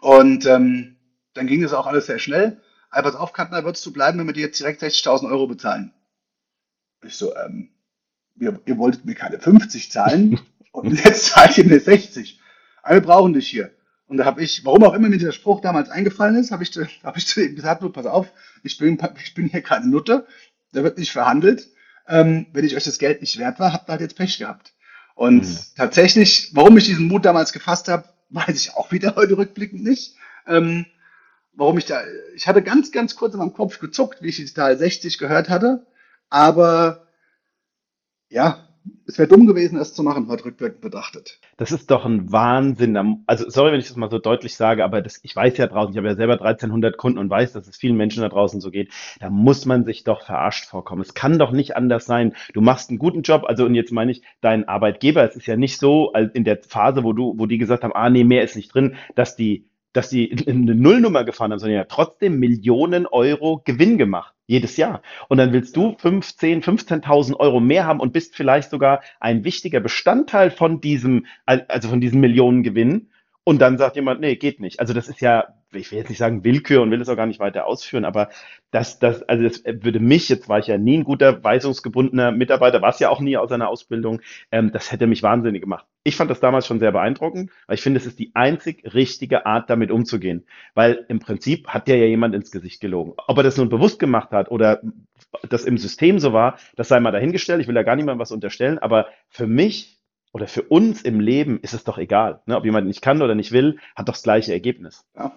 [0.01, 0.97] Und ähm,
[1.35, 2.61] dann ging das auch alles sehr schnell.
[2.91, 5.95] Aber pass auf, Kantner, würdest du bleiben, wenn wir dir jetzt direkt 60.000 Euro bezahlen?
[7.05, 7.71] Ich so, ähm,
[8.39, 10.41] ihr, ihr wolltet mir keine 50 zahlen
[10.73, 12.41] und jetzt zahlt ihr mir 60.
[12.83, 13.71] Aber wir brauchen dich hier.
[14.13, 16.71] Und da habe ich, warum auch immer mir dieser Spruch damals eingefallen ist, habe ich,
[17.03, 18.31] hab ich zu ihm gesagt, du, pass auf,
[18.63, 20.27] ich bin, ich bin hier keine Nutte,
[20.73, 21.71] da wird nicht verhandelt.
[22.07, 24.75] Ähm, wenn ich euch das Geld nicht wert war, habt ihr halt jetzt Pech gehabt.
[25.15, 25.59] Und mhm.
[25.79, 30.15] tatsächlich, warum ich diesen Mut damals gefasst habe, weiß ich auch wieder heute rückblickend nicht.
[30.47, 30.85] Ähm,
[31.55, 32.03] warum ich da,
[32.35, 35.49] ich hatte ganz, ganz kurz in meinem Kopf gezuckt, wie ich die Zahl 60 gehört
[35.49, 35.87] hatte,
[36.29, 37.07] aber
[38.29, 38.69] ja,
[39.07, 41.39] es wäre dumm gewesen, es zu machen, heute rückwirkend betrachtet.
[41.57, 43.23] Das ist doch ein Wahnsinn.
[43.27, 45.93] Also, sorry, wenn ich das mal so deutlich sage, aber das, ich weiß ja draußen,
[45.93, 48.71] ich habe ja selber 1300 Kunden und weiß, dass es vielen Menschen da draußen so
[48.71, 48.93] geht.
[49.21, 51.03] Da muss man sich doch verarscht vorkommen.
[51.03, 52.35] Es kann doch nicht anders sein.
[52.55, 55.57] Du machst einen guten Job, also, und jetzt meine ich, dein Arbeitgeber, es ist ja
[55.57, 58.57] nicht so, in der Phase, wo du, wo die gesagt haben, ah, nee, mehr ist
[58.57, 63.63] nicht drin, dass die dass die eine Nullnummer gefahren haben, sondern ja trotzdem Millionen Euro
[63.65, 64.35] Gewinn gemacht.
[64.47, 65.03] Jedes Jahr.
[65.29, 69.81] Und dann willst du 15, 15.000 Euro mehr haben und bist vielleicht sogar ein wichtiger
[69.81, 73.11] Bestandteil von diesem, also von diesem Millionengewinn.
[73.45, 74.81] Und dann sagt jemand, nee, geht nicht.
[74.81, 77.27] Also das ist ja ich will jetzt nicht sagen Willkür und will es auch gar
[77.27, 78.31] nicht weiter ausführen, aber
[78.71, 82.83] das, das, also das würde mich, jetzt war ich ja nie ein guter weisungsgebundener Mitarbeiter,
[82.83, 85.87] war es ja auch nie aus einer Ausbildung, ähm, das hätte mich wahnsinnig gemacht.
[86.05, 89.47] Ich fand das damals schon sehr beeindruckend, weil ich finde, es ist die einzig richtige
[89.47, 90.47] Art, damit umzugehen.
[90.75, 93.13] Weil im Prinzip hat dir ja jemand ins Gesicht gelogen.
[93.29, 94.81] Ob er das nun bewusst gemacht hat oder
[95.49, 97.61] das im System so war, das sei mal dahingestellt.
[97.61, 101.61] Ich will da gar niemandem was unterstellen, aber für mich oder für uns im Leben
[101.61, 102.41] ist es doch egal.
[102.47, 102.57] Ne?
[102.57, 105.05] Ob jemand nicht kann oder nicht will, hat doch das gleiche Ergebnis.
[105.17, 105.33] Ja.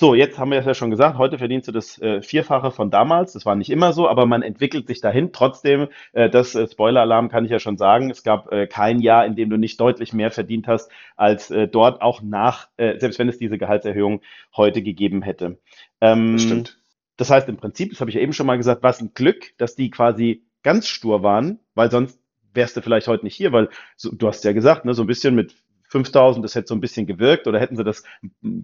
[0.00, 2.88] So, jetzt haben wir es ja schon gesagt, heute verdienst du das äh, Vierfache von
[2.88, 3.32] damals.
[3.32, 5.32] Das war nicht immer so, aber man entwickelt sich dahin.
[5.32, 9.26] Trotzdem, äh, das äh, Spoiler-Alarm kann ich ja schon sagen, es gab äh, kein Jahr,
[9.26, 13.18] in dem du nicht deutlich mehr verdient hast, als äh, dort auch nach, äh, selbst
[13.18, 14.20] wenn es diese Gehaltserhöhung
[14.56, 15.58] heute gegeben hätte.
[16.00, 16.78] Ähm, das stimmt.
[17.16, 19.14] Das heißt im Prinzip, das habe ich ja eben schon mal gesagt, war es ein
[19.14, 22.20] Glück, dass die quasi ganz stur waren, weil sonst
[22.54, 25.08] wärst du vielleicht heute nicht hier, weil so, du hast ja gesagt, ne, so ein
[25.08, 25.56] bisschen mit
[25.88, 28.04] 5000, das hätte so ein bisschen gewirkt oder hätten sie das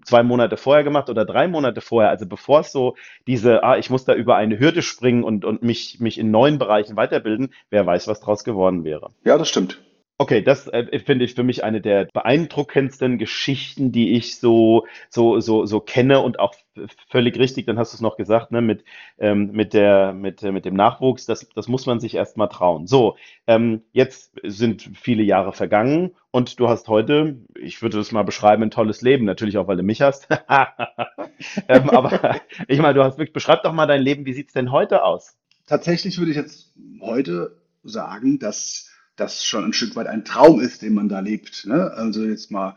[0.04, 3.90] zwei Monate vorher gemacht oder drei Monate vorher, also bevor es so diese, ah, ich
[3.90, 7.86] muss da über eine Hürde springen und, und mich, mich in neuen Bereichen weiterbilden, wer
[7.86, 9.10] weiß, was draus geworden wäre.
[9.24, 9.80] Ja, das stimmt.
[10.16, 15.40] Okay, das äh, finde ich für mich eine der beeindruckendsten Geschichten, die ich so, so,
[15.40, 16.54] so, so kenne und auch
[17.08, 18.84] völlig richtig, dann hast du es noch gesagt, ne, mit,
[19.18, 22.86] ähm, mit, der, mit, äh, mit dem Nachwuchs, das, das muss man sich erstmal trauen.
[22.86, 23.16] So,
[23.48, 28.62] ähm, jetzt sind viele Jahre vergangen und du hast heute, ich würde es mal beschreiben,
[28.62, 30.28] ein tolles Leben, natürlich auch, weil du mich hast.
[31.68, 34.70] ähm, aber ich meine, du hast wirklich, beschreib doch mal dein Leben, wie sieht's denn
[34.70, 35.36] heute aus?
[35.66, 40.82] tatsächlich würde ich jetzt heute sagen, dass das schon ein Stück weit ein Traum ist,
[40.82, 41.66] den man da lebt.
[41.66, 41.92] Ne?
[41.92, 42.76] Also jetzt mal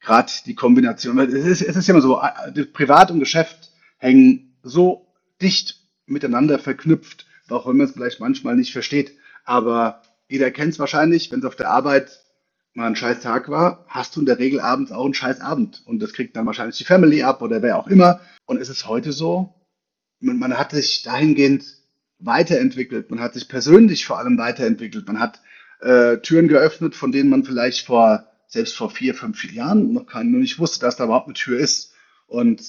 [0.00, 4.56] gerade die Kombination, es ist, es ist ja immer so, äh, Privat und Geschäft hängen
[4.62, 5.06] so
[5.40, 9.12] dicht miteinander verknüpft, auch wenn man es vielleicht manchmal nicht versteht.
[9.44, 12.20] Aber jeder kennt es wahrscheinlich, wenn es auf der Arbeit
[12.74, 15.82] mal ein scheiß Tag war, hast du in der Regel abends auch einen scheiß Abend.
[15.86, 18.20] Und das kriegt dann wahrscheinlich die Family ab oder wer auch immer.
[18.46, 19.54] Und es ist heute so,
[20.20, 21.64] man, man hat sich dahingehend
[22.18, 23.10] weiterentwickelt.
[23.10, 25.06] Man hat sich persönlich vor allem weiterentwickelt.
[25.06, 25.40] Man hat
[25.80, 30.30] äh, Türen geöffnet, von denen man vielleicht vor, selbst vor vier, fünf Jahren noch, kein,
[30.30, 31.92] noch nicht wusste, dass da überhaupt eine Tür ist.
[32.26, 32.62] Und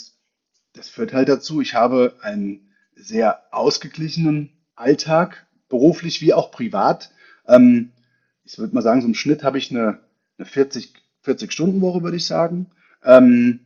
[0.74, 7.12] das führt halt dazu, ich habe einen sehr ausgeglichenen Alltag, beruflich wie auch privat.
[7.48, 7.92] Ähm,
[8.44, 10.00] ich würde mal sagen, so im Schnitt habe ich eine,
[10.38, 12.68] eine 40, 40 Stunden Woche, würde ich sagen.
[13.04, 13.60] Ähm,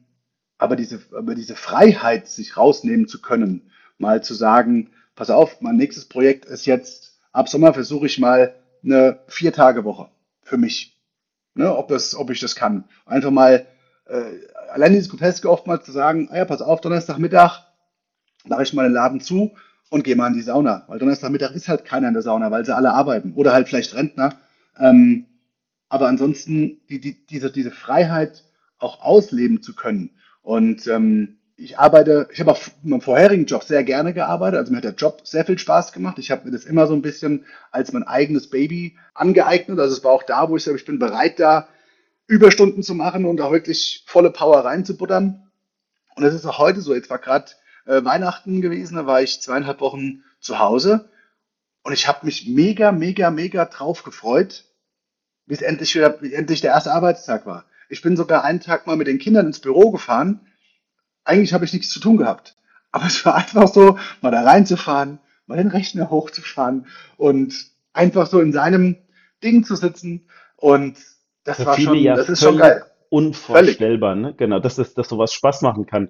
[0.57, 5.77] aber diese, aber diese Freiheit, sich rausnehmen zu können, mal zu sagen, pass auf, mein
[5.77, 10.09] nächstes Projekt ist jetzt, ab Sommer versuche ich mal eine Vier-Tage-Woche
[10.41, 10.97] für mich.
[11.55, 12.85] Ne, ob, das, ob ich das kann.
[13.05, 13.67] Einfach mal,
[14.07, 14.23] äh,
[14.71, 17.59] allein dieses Groteske oftmals zu sagen, ah ja, pass auf, Donnerstagmittag
[18.45, 19.51] mache ich mal den Laden zu
[19.91, 20.83] und gehe mal in die Sauna.
[20.87, 23.33] Weil Donnerstagmittag ist halt keiner in der Sauna, weil sie alle arbeiten.
[23.33, 24.33] Oder halt vielleicht Rentner.
[24.79, 25.27] Ähm,
[25.89, 28.43] aber ansonsten die, die, diese, diese Freiheit
[28.79, 30.09] auch ausleben zu können.
[30.41, 34.59] Und ähm, ich arbeite, ich habe auch in meinem vorherigen Job sehr gerne gearbeitet.
[34.59, 36.17] Also mir hat der Job sehr viel Spaß gemacht.
[36.19, 39.79] Ich habe mir das immer so ein bisschen als mein eigenes Baby angeeignet.
[39.79, 41.67] Also es war auch da, wo ich sage, ich bin bereit, da
[42.27, 45.43] Überstunden zu machen und auch wirklich volle Power reinzubuttern.
[46.15, 46.95] Und das ist auch heute so.
[46.95, 47.51] Jetzt war gerade
[47.85, 51.09] äh, Weihnachten gewesen, da war ich zweieinhalb Wochen zu Hause
[51.83, 54.63] und ich habe mich mega, mega, mega drauf gefreut,
[55.45, 57.65] bis endlich wieder, endlich der erste Arbeitstag war.
[57.89, 60.39] Ich bin sogar einen Tag mal mit den Kindern ins Büro gefahren.
[61.25, 62.55] Eigentlich habe ich nichts zu tun gehabt.
[62.91, 67.53] Aber es war einfach so, mal da reinzufahren, mal den Rechner hochzufahren und
[67.91, 68.97] einfach so in seinem
[69.43, 70.27] Ding zu sitzen.
[70.57, 70.97] Und
[71.43, 72.79] das Für war schon, ja das ist schon geil.
[72.79, 72.93] Völlig.
[73.09, 74.33] unvorstellbar, ne?
[74.35, 76.09] Genau, dass das, dass sowas Spaß machen kann.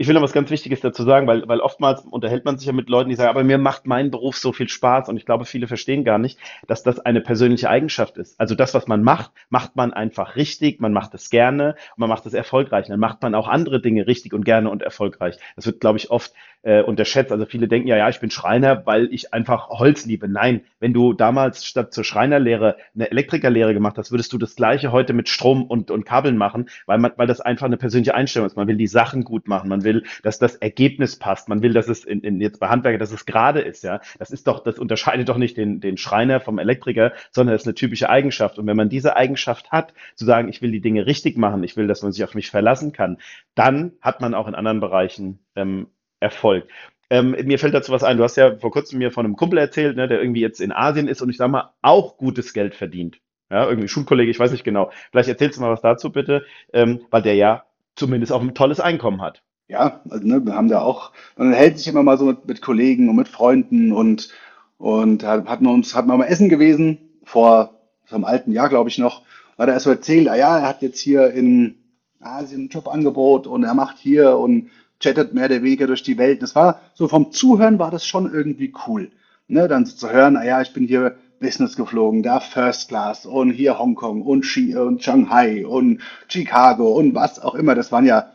[0.00, 2.72] Ich will noch was ganz Wichtiges dazu sagen, weil, weil oftmals unterhält man sich ja
[2.72, 5.44] mit Leuten, die sagen, aber mir macht mein Beruf so viel Spaß und ich glaube,
[5.44, 8.40] viele verstehen gar nicht, dass das eine persönliche Eigenschaft ist.
[8.40, 12.08] Also das, was man macht, macht man einfach richtig, man macht es gerne und man
[12.08, 12.86] macht es erfolgreich.
[12.86, 15.36] Dann macht man auch andere Dinge richtig und gerne und erfolgreich.
[15.54, 16.32] Das wird, glaube ich, oft
[16.62, 17.32] äh, unterschätzt.
[17.32, 20.28] Also viele denken ja, ja, ich bin Schreiner, weil ich einfach Holz liebe.
[20.28, 24.92] Nein, wenn du damals statt zur Schreinerlehre eine Elektrikerlehre gemacht hast, würdest du das Gleiche
[24.92, 28.46] heute mit Strom und, und Kabeln machen, weil man, weil das einfach eine persönliche Einstellung
[28.46, 28.56] ist.
[28.56, 31.88] Man will die Sachen gut machen, man will, dass das Ergebnis passt, man will, dass
[31.88, 34.00] es in, in jetzt bei Handwerker, dass es gerade ist, ja.
[34.18, 37.68] Das ist doch, das unterscheidet doch nicht den, den Schreiner vom Elektriker, sondern das ist
[37.68, 38.58] eine typische Eigenschaft.
[38.58, 41.76] Und wenn man diese Eigenschaft hat, zu sagen, ich will die Dinge richtig machen, ich
[41.76, 43.18] will, dass man sich auf mich verlassen kann,
[43.54, 45.86] dann hat man auch in anderen Bereichen ähm,
[46.20, 46.68] Erfolg.
[47.10, 48.16] Ähm, mir fällt dazu was ein.
[48.16, 50.72] Du hast ja vor kurzem mir von einem Kumpel erzählt, ne, der irgendwie jetzt in
[50.72, 53.20] Asien ist und ich sag mal auch gutes Geld verdient.
[53.50, 54.92] Ja, irgendwie Schulkollege, ich weiß nicht genau.
[55.10, 57.64] Vielleicht erzählst du mal was dazu bitte, ähm, weil der ja
[57.96, 59.42] zumindest auch ein tolles Einkommen hat.
[59.66, 62.62] Ja, also ne, wir haben da auch, man hält sich immer mal so mit, mit
[62.62, 64.30] Kollegen und mit Freunden und,
[64.78, 68.68] und da hatten wir uns, hatten wir mal essen gewesen, vor so einem alten Jahr,
[68.68, 69.22] glaube ich noch,
[69.58, 71.76] hat er erst so erzählt, ah ja, er hat jetzt hier in
[72.20, 76.42] Asien ein Jobangebot und er macht hier und chattet mehr oder weniger durch die Welt.
[76.42, 79.10] Das war so vom Zuhören war das schon irgendwie cool.
[79.48, 83.50] Ne, dann zu hören, ah ja, ich bin hier Business geflogen, da First Class und
[83.50, 87.74] hier Hongkong und, Shi und Shanghai und Chicago und was auch immer.
[87.74, 88.30] Das waren ja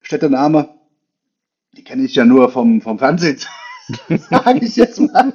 [0.00, 0.70] Städtename,
[1.72, 3.40] die kenne ich ja nur vom, vom Fernsehen,
[4.30, 5.32] sage ich jetzt mal.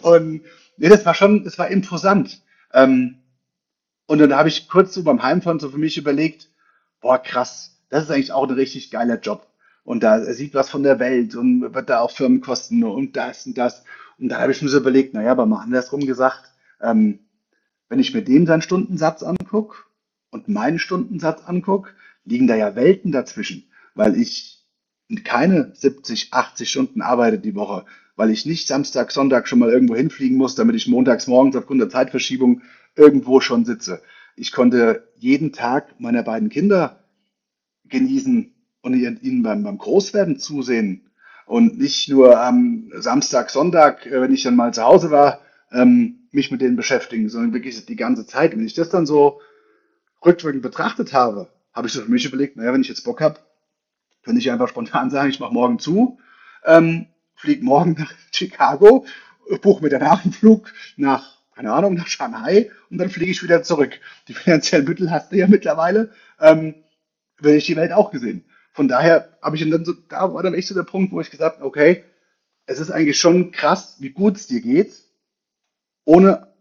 [0.00, 0.42] Und
[0.78, 2.42] nee, das war schon, das war imposant.
[2.72, 3.18] Ähm,
[4.06, 6.48] und dann habe ich kurz so beim Heimfahren so für mich überlegt,
[7.00, 9.46] boah, krass, das ist eigentlich auch ein richtig geiler Job.
[9.84, 13.58] Und da sieht was von der Welt und wird da auch Firmenkosten und das und
[13.58, 13.84] das.
[14.18, 17.18] Und da habe ich mir so überlegt, naja, aber mal andersrum gesagt, ähm,
[17.90, 19.76] wenn ich mir dem seinen Stundensatz angucke
[20.30, 21.90] und meinen Stundensatz angucke,
[22.24, 24.64] liegen da ja Welten dazwischen, weil ich
[25.24, 27.84] keine 70, 80 Stunden arbeite die Woche,
[28.16, 31.82] weil ich nicht Samstag, Sonntag schon mal irgendwo hinfliegen muss, damit ich montags morgens aufgrund
[31.82, 32.62] der Zeitverschiebung
[32.96, 34.00] irgendwo schon sitze.
[34.34, 37.01] Ich konnte jeden Tag meiner beiden Kinder
[37.84, 41.10] genießen und ihnen beim, beim Großwerden zusehen
[41.46, 45.40] und nicht nur am Samstag, Sonntag, äh, wenn ich dann mal zu Hause war,
[45.70, 48.52] ähm, mich mit denen beschäftigen, sondern wirklich die ganze Zeit.
[48.52, 49.40] Wenn ich das dann so
[50.24, 53.38] rückwirkend betrachtet habe, habe ich so für mich überlegt, naja, wenn ich jetzt Bock habe,
[54.22, 56.18] könnte ich einfach spontan sagen, ich mache morgen zu,
[56.64, 59.04] ähm, fliege morgen nach Chicago,
[59.60, 63.62] buche mir danach einen Flug nach, keine Ahnung, nach Shanghai und dann fliege ich wieder
[63.62, 64.00] zurück.
[64.28, 66.76] Die finanziellen Mittel hast du ja mittlerweile, ähm,
[67.38, 68.44] wenn ich die Welt auch gesehen.
[68.72, 71.30] Von daher habe ich dann so, da war dann echt so der Punkt, wo ich
[71.30, 72.04] gesagt habe, okay,
[72.66, 74.92] es ist eigentlich schon krass, wie gut es dir geht,
[76.04, 76.52] ohne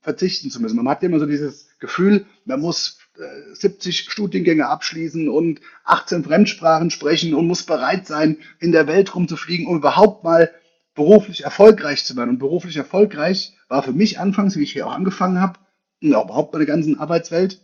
[0.00, 0.76] verzichten zu müssen.
[0.76, 6.90] Man hat immer so dieses Gefühl, man muss äh, 70 Studiengänge abschließen und 18 Fremdsprachen
[6.90, 10.50] sprechen und muss bereit sein, in der Welt rumzufliegen, um überhaupt mal
[10.94, 12.30] beruflich erfolgreich zu werden.
[12.30, 15.58] Und beruflich erfolgreich war für mich anfangs, wie ich hier auch angefangen habe,
[16.02, 17.60] und auch überhaupt bei der ganzen Arbeitswelt,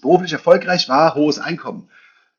[0.00, 1.88] beruflich erfolgreich war hohes Einkommen.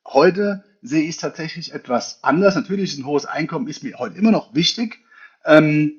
[0.06, 2.54] Heute sehe ich es tatsächlich etwas anders.
[2.54, 4.98] Natürlich ist ein hohes Einkommen ist mir heute immer noch wichtig.
[5.44, 5.92] Ähm,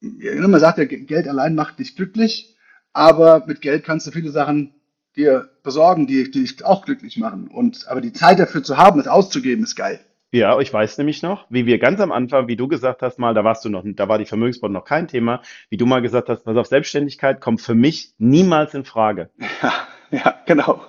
[0.00, 2.56] man sagt ja, Geld allein macht dich glücklich,
[2.92, 4.74] aber mit Geld kannst du viele Sachen
[5.16, 7.48] dir besorgen, die, die dich auch glücklich machen.
[7.48, 10.00] Und aber die Zeit dafür zu haben, es auszugeben, ist geil.
[10.32, 13.34] Ja, ich weiß nämlich noch, wie wir ganz am Anfang, wie du gesagt hast, mal,
[13.34, 16.28] da warst du noch, da war die Vermögensbord noch kein Thema, wie du mal gesagt
[16.28, 19.30] hast, pass auf, Selbstständigkeit kommt für mich niemals in Frage.
[19.62, 19.72] Ja,
[20.24, 20.84] ja, genau.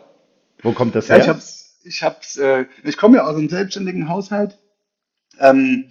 [0.62, 1.34] Wo kommt das Ja, ich her?
[1.34, 4.58] hab's, ich hab's, äh, ich komme ja aus einem selbstständigen Haushalt.
[5.40, 5.86] Ähm,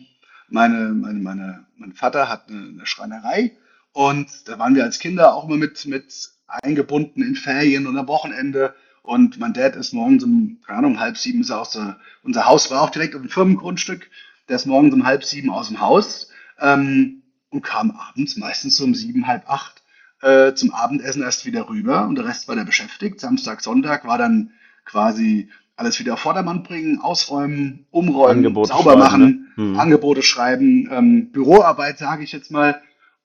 [0.48, 3.52] meine, meine, meine, mein Vater hat eine, eine Schreinerei
[3.92, 8.08] und da waren wir als Kinder auch immer mit, mit eingebunden in Ferien und am
[8.08, 8.74] Wochenende.
[9.02, 12.70] Und mein Dad ist morgens um, keine Ahnung, halb sieben ist aus der, unser Haus
[12.70, 14.10] war auch direkt auf dem Firmengrundstück.
[14.48, 18.84] Der ist morgens um halb sieben aus dem Haus ähm, und kam abends meistens so
[18.84, 19.83] um sieben, halb acht
[20.24, 23.20] äh, zum Abendessen erst wieder rüber und der Rest war der beschäftigt.
[23.20, 24.52] Samstag, Sonntag war dann
[24.86, 29.04] quasi alles wieder auf Vordermann bringen, ausräumen, umräumen, Angebote sauber schreiben, ne?
[29.04, 29.78] machen, Hm.
[29.78, 32.80] Angebote schreiben, ähm, Büroarbeit, sage ich jetzt mal.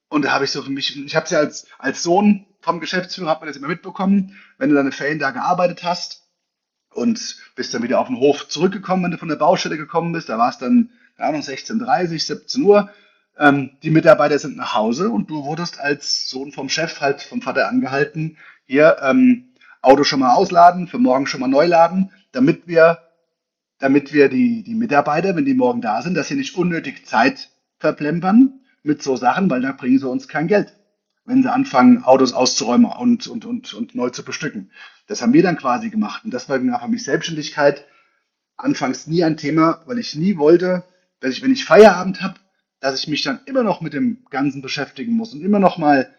[0.09, 2.79] Und da habe ich so für mich, ich habe es ja als, als Sohn vom
[2.81, 6.27] Geschäftsführer, hat man das immer mitbekommen, wenn du deine Ferien da gearbeitet hast
[6.93, 10.27] und bist dann wieder auf den Hof zurückgekommen, wenn du von der Baustelle gekommen bist,
[10.27, 12.89] da war es dann, keine Ahnung, 16.30 17 Uhr.
[13.39, 17.41] Ähm, die Mitarbeiter sind nach Hause und du wurdest als Sohn vom Chef halt vom
[17.41, 22.67] Vater angehalten, hier ähm, Auto schon mal ausladen, für morgen schon mal neu laden, damit
[22.67, 22.99] wir
[23.79, 27.49] damit wir die, die Mitarbeiter, wenn die morgen da sind, dass sie nicht unnötig Zeit
[27.79, 30.75] verplempern mit so Sachen, weil da bringen sie uns kein Geld,
[31.25, 34.71] wenn sie anfangen, Autos auszuräumen und, und, und, und neu zu bestücken.
[35.07, 36.25] Das haben wir dann quasi gemacht.
[36.25, 37.85] Und das war für mich Selbstständigkeit
[38.57, 40.83] anfangs nie ein Thema, weil ich nie wollte,
[41.21, 42.35] dass ich, wenn ich Feierabend habe,
[42.79, 46.13] dass ich mich dann immer noch mit dem Ganzen beschäftigen muss und immer noch mal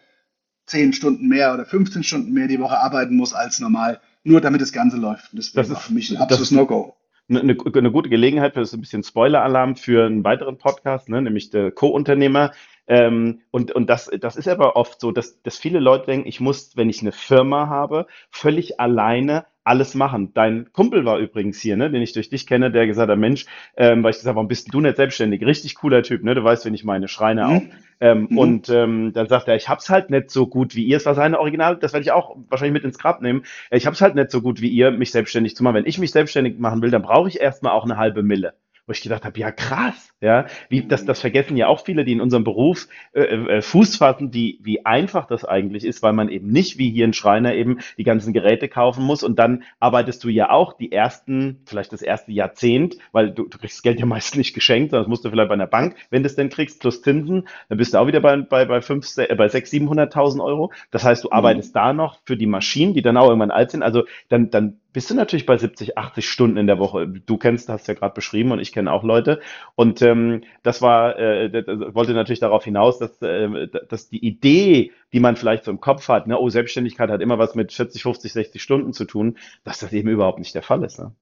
[0.67, 4.61] 10 Stunden mehr oder 15 Stunden mehr die Woche arbeiten muss als normal, nur damit
[4.61, 5.29] das Ganze läuft.
[5.33, 6.95] Das deswegen war für ist, mich ein das absolutes ist No-Go.
[7.29, 11.49] eine, eine, gute Gelegenheit für so ein bisschen Spoiler-Alarm für einen weiteren Podcast, ne, nämlich
[11.49, 12.51] der Co-Unternehmer.
[12.87, 16.39] Ähm, und und das, das ist aber oft so, dass, dass viele Leute denken, ich
[16.39, 20.33] muss, wenn ich eine Firma habe, völlig alleine alles machen.
[20.33, 23.45] Dein Kumpel war übrigens hier, ne, den ich durch dich kenne, der gesagt hat, Mensch,
[23.77, 25.45] ähm, weil ich gesagt habe, warum bist du nicht selbstständig?
[25.45, 26.33] Richtig cooler Typ, ne?
[26.35, 27.61] Du weißt, wen ich meine, Schreiner auch.
[27.61, 27.71] Mhm.
[27.99, 28.37] Ähm, Mhm.
[28.37, 30.97] und ähm, dann sagt er, ich hab's halt nicht so gut wie ihr.
[30.97, 33.43] Es war seine Original, das werde ich auch wahrscheinlich mit ins Grab nehmen.
[33.69, 35.75] Ich hab's halt nicht so gut wie ihr, mich selbstständig zu machen.
[35.75, 38.53] Wenn ich mich selbstständig machen will, dann brauche ich erstmal auch eine halbe Mille.
[38.87, 42.11] Wo ich gedacht habe, ja krass, ja, wie das, das vergessen ja auch viele, die
[42.13, 46.29] in unserem Beruf äh, äh, Fuß fassen, wie, wie einfach das eigentlich ist, weil man
[46.29, 50.23] eben nicht wie hier ein Schreiner eben die ganzen Geräte kaufen muss und dann arbeitest
[50.23, 53.99] du ja auch die ersten, vielleicht das erste Jahrzehnt, weil du, du kriegst das Geld
[53.99, 56.35] ja meist nicht geschenkt, sondern das musst du vielleicht bei einer Bank, wenn du es
[56.35, 59.47] denn kriegst, plus Zinsen, dann bist du auch wieder bei, bei, bei, fünf, äh, bei
[59.47, 60.71] 600.000, 700.000 Euro.
[60.91, 61.35] Das heißt, du Mhm.
[61.37, 63.83] arbeitest da noch für die Maschinen, die dann auch irgendwann alt sind.
[63.83, 67.07] Also dann, dann bist du natürlich bei 70, 80 Stunden in der Woche.
[67.07, 69.39] Du kennst, hast ja gerade beschrieben und ich kenne auch Leute.
[69.75, 74.91] Und ähm, das war, äh, das, wollte natürlich darauf hinaus, dass, äh, dass die Idee,
[75.13, 78.03] die man vielleicht so im Kopf hat, ne, oh, Selbstständigkeit hat immer was mit 40,
[78.03, 80.99] 50, 60 Stunden zu tun, dass das eben überhaupt nicht der Fall ist.
[80.99, 81.13] Ne?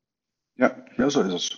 [0.58, 1.58] Ja, ja, so ist es.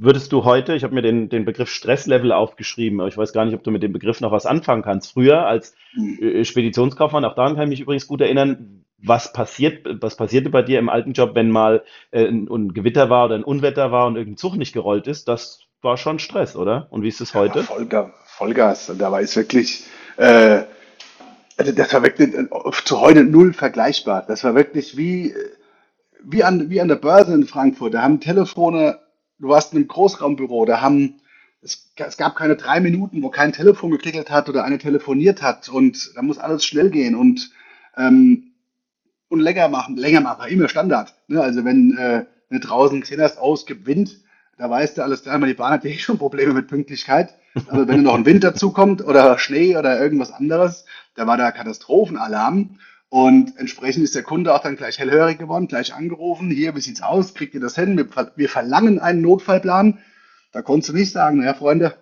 [0.00, 3.44] Würdest du heute, ich habe mir den, den Begriff Stresslevel aufgeschrieben, aber ich weiß gar
[3.44, 5.12] nicht, ob du mit dem Begriff noch was anfangen kannst.
[5.12, 6.18] Früher als Mhm.
[6.20, 10.62] äh, Speditionskaufmann, auch daran kann ich mich übrigens gut erinnern, was passiert, was passierte bei
[10.62, 14.06] dir im alten Job, wenn mal äh, ein, ein Gewitter war oder ein Unwetter war
[14.06, 15.28] und irgendein Zug nicht gerollt ist?
[15.28, 16.88] Das war schon Stress, oder?
[16.90, 17.62] Und wie ist es Ja, heute?
[17.62, 18.90] Vollgas, Vollgas.
[18.90, 19.84] Und da war es wirklich,
[20.16, 20.62] äh,
[21.56, 22.46] also das war wirklich äh,
[22.84, 24.24] zu heute null vergleichbar.
[24.26, 25.34] Das war wirklich wie,
[26.24, 27.94] wie an, wie an der Börse in Frankfurt.
[27.94, 28.98] Da haben Telefone,
[29.38, 31.20] du warst in einem Großraumbüro, da haben,
[31.62, 35.68] es, es gab keine drei Minuten, wo kein Telefon geklingelt hat oder eine telefoniert hat
[35.68, 37.50] und da muss alles schnell gehen und,
[37.96, 38.47] ähm,
[39.28, 41.14] und länger machen, länger machen, war immer Standard.
[41.26, 41.40] Ne?
[41.40, 44.20] Also wenn, äh, wenn du draußen gesehen hast, aus gibt Wind,
[44.56, 47.34] da weißt du alles klar, die Bahn hat ja eh schon Probleme mit Pünktlichkeit.
[47.68, 52.78] Aber wenn noch ein Wind dazukommt oder Schnee oder irgendwas anderes, da war da Katastrophenalarm.
[53.08, 56.50] Und entsprechend ist der Kunde auch dann gleich hellhörig geworden, gleich angerufen.
[56.50, 57.34] Hier, wie sieht's aus?
[57.34, 57.96] Kriegt ihr das hin?
[57.96, 59.98] Wir, wir verlangen einen Notfallplan.
[60.52, 61.94] Da konntest du nicht sagen, naja, Freunde,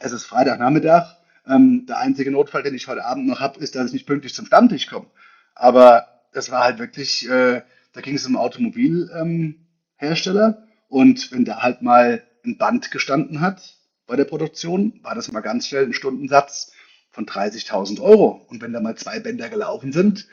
[0.00, 1.16] es ist Freitagnachmittag.
[1.46, 4.34] Ähm, der einzige Notfall, den ich heute Abend noch habe, ist, dass ich nicht pünktlich
[4.34, 5.06] zum Stammtisch komme.
[5.54, 9.56] Aber das war halt wirklich, äh, da ging es um Automobilhersteller.
[10.58, 15.32] Ähm, und wenn da halt mal ein Band gestanden hat, bei der Produktion, war das
[15.32, 16.72] mal ganz schnell ein Stundensatz
[17.10, 18.44] von 30.000 Euro.
[18.48, 20.28] Und wenn da mal zwei Bänder gelaufen sind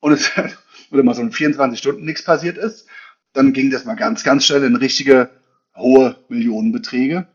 [0.00, 0.30] und es
[0.90, 2.86] oder mal so in 24 Stunden nichts passiert ist,
[3.32, 5.30] dann ging das mal ganz, ganz schnell in richtige
[5.74, 7.26] hohe Millionenbeträge.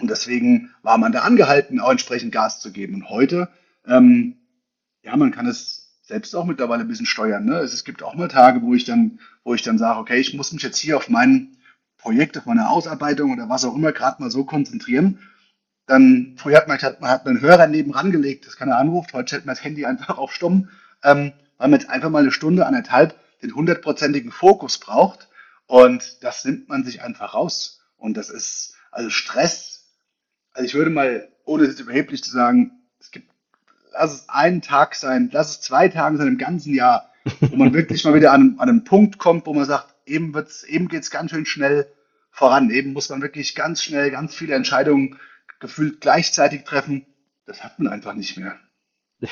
[0.00, 2.94] Und deswegen war man da angehalten, auch entsprechend Gas zu geben.
[2.94, 3.50] Und heute,
[3.86, 4.38] ähm,
[5.02, 7.44] ja, man kann es selbst auch mittlerweile ein bisschen steuern.
[7.44, 7.58] Ne?
[7.58, 10.34] Es, es gibt auch mal Tage, wo ich dann, wo ich dann sage, okay, ich
[10.34, 11.56] muss mich jetzt hier auf mein
[11.98, 15.18] Projekt, auf meine Ausarbeitung oder was auch immer gerade mal so konzentrieren.
[15.86, 19.28] Dann, früher hat man, hat, man hat einen Hörer nebenan gelegt, das keiner anruft, heute
[19.28, 20.68] stellt man das Handy einfach auf stumm,
[21.02, 25.28] ähm, weil man jetzt einfach mal eine Stunde, anderthalb den hundertprozentigen Fokus braucht.
[25.66, 27.82] Und das nimmt man sich einfach raus.
[27.96, 29.86] Und das ist, also Stress,
[30.52, 33.30] also ich würde mal, ohne es überheblich zu sagen, es gibt,
[33.94, 37.72] lass es einen Tag sein, lass es zwei Tage sein im ganzen Jahr, wo man
[37.74, 40.34] wirklich mal wieder an, an einen Punkt kommt, wo man sagt, eben
[40.66, 41.86] eben geht's ganz schön schnell
[42.30, 42.70] voran.
[42.70, 45.18] Eben muss man wirklich ganz schnell ganz viele Entscheidungen
[45.60, 47.06] gefühlt gleichzeitig treffen.
[47.46, 48.58] Das hat man einfach nicht mehr.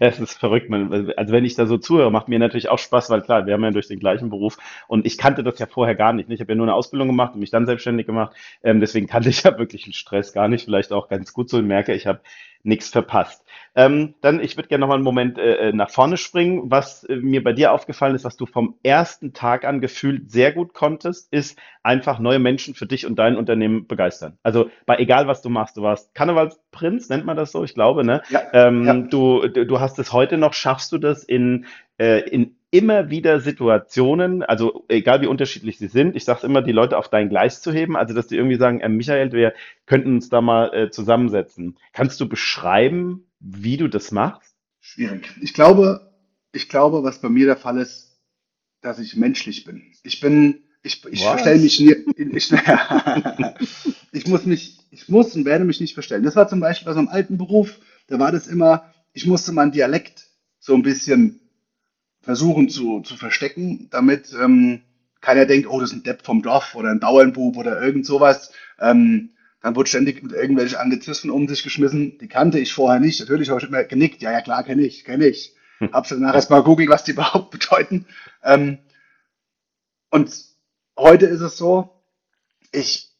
[0.00, 0.70] Es ist verrückt.
[0.70, 3.54] Man, also wenn ich da so zuhöre, macht mir natürlich auch Spaß, weil klar, wir
[3.54, 4.56] haben ja durch den gleichen Beruf
[4.88, 6.28] und ich kannte das ja vorher gar nicht.
[6.30, 8.34] Ich habe ja nur eine Ausbildung gemacht und mich dann selbstständig gemacht.
[8.64, 10.64] Ähm, deswegen kannte ich ja wirklich den Stress gar nicht.
[10.64, 12.20] Vielleicht auch ganz gut so und merke, ich habe
[12.64, 13.44] nichts verpasst.
[13.76, 16.70] Ähm, dann, ich würde gerne noch mal einen Moment äh, äh, nach vorne springen.
[16.70, 20.52] Was äh, mir bei dir aufgefallen ist, was du vom ersten Tag an gefühlt sehr
[20.52, 24.38] gut konntest, ist einfach neue Menschen für dich und dein Unternehmen begeistern.
[24.42, 28.04] Also bei egal was du machst, du warst Karnevalsprinz, nennt man das so, ich glaube,
[28.04, 28.22] ne?
[28.30, 28.94] Ja, ähm, ja.
[28.94, 31.66] Du, du hast es heute noch, schaffst du das in,
[31.98, 36.72] äh, in immer wieder Situationen, also egal wie unterschiedlich sie sind, ich sage immer, die
[36.72, 39.54] Leute auf dein Gleis zu heben, also dass die irgendwie sagen, äh, Michael, wir
[39.86, 41.78] könnten uns da mal äh, zusammensetzen.
[41.92, 44.56] Kannst du beschreiben, wie du das machst?
[44.80, 45.30] Schwierig.
[45.40, 46.12] Ich glaube,
[46.50, 48.18] ich glaube, was bei mir der Fall ist,
[48.80, 49.92] dass ich menschlich bin.
[50.02, 52.52] Ich bin, ich, ich verstelle mich nie, ich,
[54.12, 56.24] ich muss mich, ich muss und werde mich nicht verstellen.
[56.24, 59.52] Das war zum Beispiel bei so einem alten Beruf, da war das immer, ich musste
[59.52, 60.26] meinen Dialekt
[60.58, 61.43] so ein bisschen
[62.24, 64.82] versuchen zu, zu verstecken, damit ähm,
[65.20, 68.52] keiner denkt, oh, das ist ein Depp vom Dorf oder ein Bauernbub oder irgend sowas.
[68.78, 69.30] Ähm,
[69.62, 72.18] dann wurde ständig mit irgendwelchen Anglizismen um sich geschmissen.
[72.18, 73.20] Die kannte ich vorher nicht.
[73.20, 74.20] Natürlich habe ich immer genickt.
[74.20, 75.54] Ja, ja, klar, kenne ich, kenne ich.
[75.78, 75.90] Hm.
[75.92, 78.06] Hab's dann nachher erstmal googelt, was die überhaupt bedeuten.
[78.42, 78.78] Ähm,
[80.10, 80.30] und
[80.98, 82.02] heute ist es so,
[82.72, 83.10] ich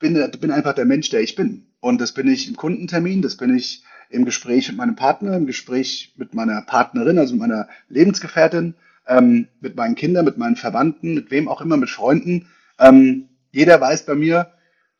[0.00, 1.72] bin, bin einfach der Mensch, der ich bin.
[1.80, 5.46] Und das bin ich im Kundentermin, das bin ich im Gespräch mit meinem Partner, im
[5.46, 8.74] Gespräch mit meiner Partnerin, also meiner Lebensgefährtin,
[9.06, 12.48] ähm, mit meinen Kindern, mit meinen Verwandten, mit wem auch immer, mit Freunden.
[12.78, 14.52] Ähm, jeder weiß bei mir,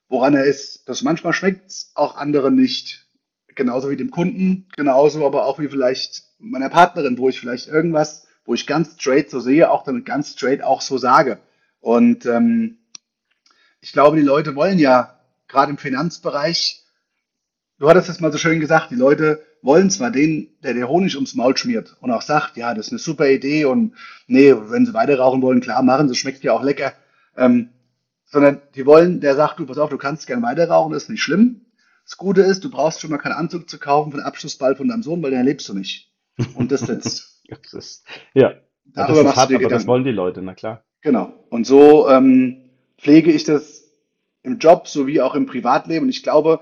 [0.09, 0.89] woran er ist.
[0.89, 3.07] Das manchmal schmeckt es auch anderen nicht.
[3.55, 8.27] Genauso wie dem Kunden, genauso aber auch wie vielleicht meiner Partnerin, wo ich vielleicht irgendwas,
[8.45, 11.39] wo ich ganz straight so sehe, auch dann ganz straight auch so sage.
[11.81, 12.79] Und ähm,
[13.81, 16.82] ich glaube, die Leute wollen ja gerade im Finanzbereich
[17.83, 21.17] du hattest es mal so schön gesagt, die Leute wollen zwar den, der der Honig
[21.17, 23.95] ums Maul schmiert und auch sagt, ja, das ist eine super Idee und
[24.29, 26.93] nee, wenn sie weiter rauchen wollen, klar machen, das schmeckt ja auch lecker,
[27.37, 27.71] ähm,
[28.25, 31.09] sondern die wollen, der sagt, du, pass auf, du kannst gerne weiter rauchen, das ist
[31.09, 31.63] nicht schlimm.
[32.05, 34.87] Das Gute ist, du brauchst schon mal keinen Anzug zu kaufen für den Abschlussball von
[34.87, 36.13] deinem Sohn, weil den erlebst du nicht.
[36.55, 37.43] Und das sitzt.
[38.35, 40.85] ja, darüber das ist hart, aber das wollen die Leute, na klar.
[41.01, 41.33] Genau.
[41.51, 43.91] Und so ähm, pflege ich das
[44.45, 46.05] im Job sowie auch im Privatleben.
[46.05, 46.61] Und ich glaube,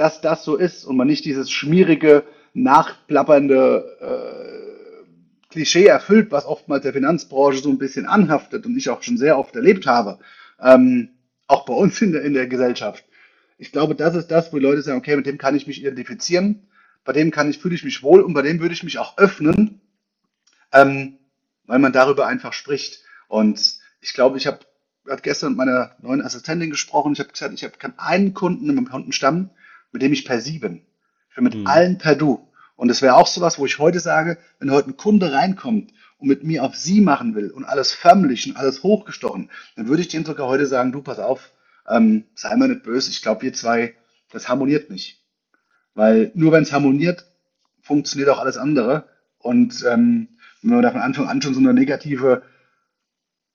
[0.00, 6.84] dass das so ist und man nicht dieses schmierige, nachplappernde äh, Klischee erfüllt, was oftmals
[6.84, 10.18] der Finanzbranche so ein bisschen anhaftet und ich auch schon sehr oft erlebt habe,
[10.58, 11.10] ähm,
[11.48, 13.04] auch bei uns in der, in der Gesellschaft.
[13.58, 15.82] Ich glaube, das ist das, wo die Leute sagen, okay, mit dem kann ich mich
[15.82, 16.66] identifizieren,
[17.04, 19.18] bei dem kann ich, fühle ich mich wohl und bei dem würde ich mich auch
[19.18, 19.82] öffnen,
[20.72, 21.18] ähm,
[21.66, 23.04] weil man darüber einfach spricht.
[23.28, 24.60] Und ich glaube, ich habe
[25.06, 27.12] hab gestern mit meiner neuen Assistentin gesprochen.
[27.12, 29.50] Ich habe gesagt, ich habe keinen Kunden in meinem Kundenstamm,
[29.92, 30.82] mit dem ich per Sie bin.
[31.30, 31.66] Ich bin mit mhm.
[31.66, 32.46] allen per Du.
[32.76, 36.28] Und das wäre auch sowas, wo ich heute sage, wenn heute ein Kunde reinkommt und
[36.28, 40.08] mit mir auf Sie machen will und alles förmlich und alles hochgestochen, dann würde ich
[40.08, 41.50] dem sogar heute sagen, du pass auf,
[41.88, 43.94] ähm, sei mal nicht böse, ich glaube, wir zwei,
[44.30, 45.22] das harmoniert nicht.
[45.94, 47.26] Weil nur wenn es harmoniert,
[47.82, 49.08] funktioniert auch alles andere.
[49.38, 50.28] Und ähm,
[50.62, 52.42] wenn man da von Anfang an schon so eine negative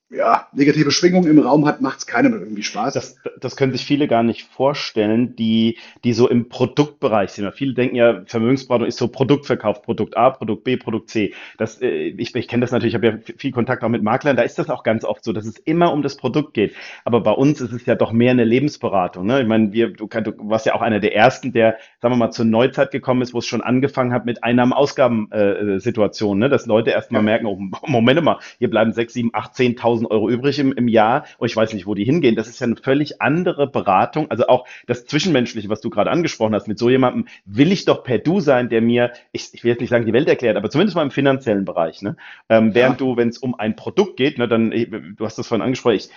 [0.08, 2.94] ja, negative Schwingung im Raum hat, macht es keinem irgendwie Spaß.
[2.94, 7.52] Das, das können sich viele gar nicht vorstellen, die, die so im Produktbereich sind.
[7.54, 11.34] Viele denken ja, Vermögensberatung ist so Produktverkauf, Produkt A, Produkt B, Produkt C.
[11.58, 14.36] Das, äh, ich ich kenne das natürlich, ich habe ja viel Kontakt auch mit Maklern,
[14.36, 16.74] da ist das auch ganz oft so, dass es immer um das Produkt geht.
[17.04, 19.26] Aber bei uns ist es ja doch mehr eine Lebensberatung.
[19.26, 19.42] Ne?
[19.42, 22.30] Ich meine, wir, du, du warst ja auch einer der ersten, der, sagen wir mal,
[22.30, 26.50] zur Neuzeit gekommen ist, wo es schon angefangen hat mit Einnahmen-Ausgaben-Situationen, äh, äh, ne?
[26.50, 27.24] dass Leute erstmal ja.
[27.24, 30.88] merken, oh, Moment mal, hier bleiben 6, 7, 8, 10.000 10.000 Euro übrig im, im
[30.88, 32.36] Jahr und ich weiß nicht, wo die hingehen.
[32.36, 34.30] Das ist ja eine völlig andere Beratung.
[34.30, 38.02] Also auch das Zwischenmenschliche, was du gerade angesprochen hast, mit so jemandem will ich doch
[38.02, 40.70] per Du sein, der mir, ich, ich will jetzt nicht sagen, die Welt erklärt, aber
[40.70, 42.02] zumindest mal im finanziellen Bereich.
[42.02, 42.16] Ne?
[42.48, 43.06] Ähm, während ja.
[43.06, 45.96] du, wenn es um ein Produkt geht, ne, dann, äh, du hast das vorhin angesprochen,
[45.96, 46.10] ich,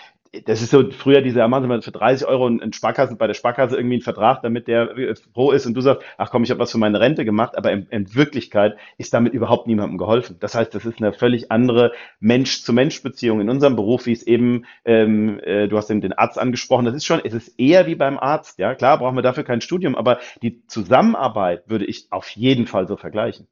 [0.46, 3.96] das ist so früher diese, Sie für 30 Euro ein Sparkasse, bei der Sparkasse irgendwie
[3.96, 4.94] einen Vertrag, damit der
[5.34, 7.72] froh ist und du sagst, ach komm, ich habe was für meine Rente gemacht, aber
[7.72, 10.38] in, in, Wirklichkeit ist damit überhaupt niemandem geholfen.
[10.40, 15.40] Das heißt, das ist eine völlig andere Mensch-zu-Mensch-Beziehung in unserem Beruf, wie es eben, ähm,
[15.40, 18.20] äh, du hast eben den Arzt angesprochen, das ist schon, es ist eher wie beim
[18.20, 22.68] Arzt, ja, klar brauchen wir dafür kein Studium, aber die Zusammenarbeit würde ich auf jeden
[22.68, 23.48] Fall so vergleichen.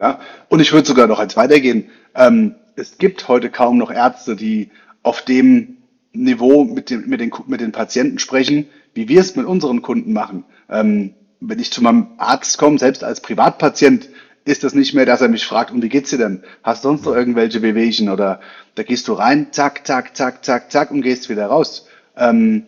[0.00, 0.18] Ja,
[0.48, 1.90] und ich würde sogar noch eins weitergehen.
[2.16, 4.70] Ähm, es gibt heute kaum noch Ärzte, die
[5.04, 5.76] auf dem
[6.14, 10.12] Niveau mit, dem, mit, den, mit den Patienten sprechen, wie wir es mit unseren Kunden
[10.12, 10.44] machen.
[10.70, 14.08] Ähm, wenn ich zu meinem Arzt komme, selbst als Privatpatient,
[14.44, 16.42] ist das nicht mehr, dass er mich fragt, und wie geht's dir denn?
[16.62, 18.08] Hast du sonst noch irgendwelche Wehwehchen?
[18.08, 18.40] Oder
[18.74, 21.86] da gehst du rein, zack, zack, zack, zack, zack und gehst wieder raus.
[22.16, 22.66] Ähm,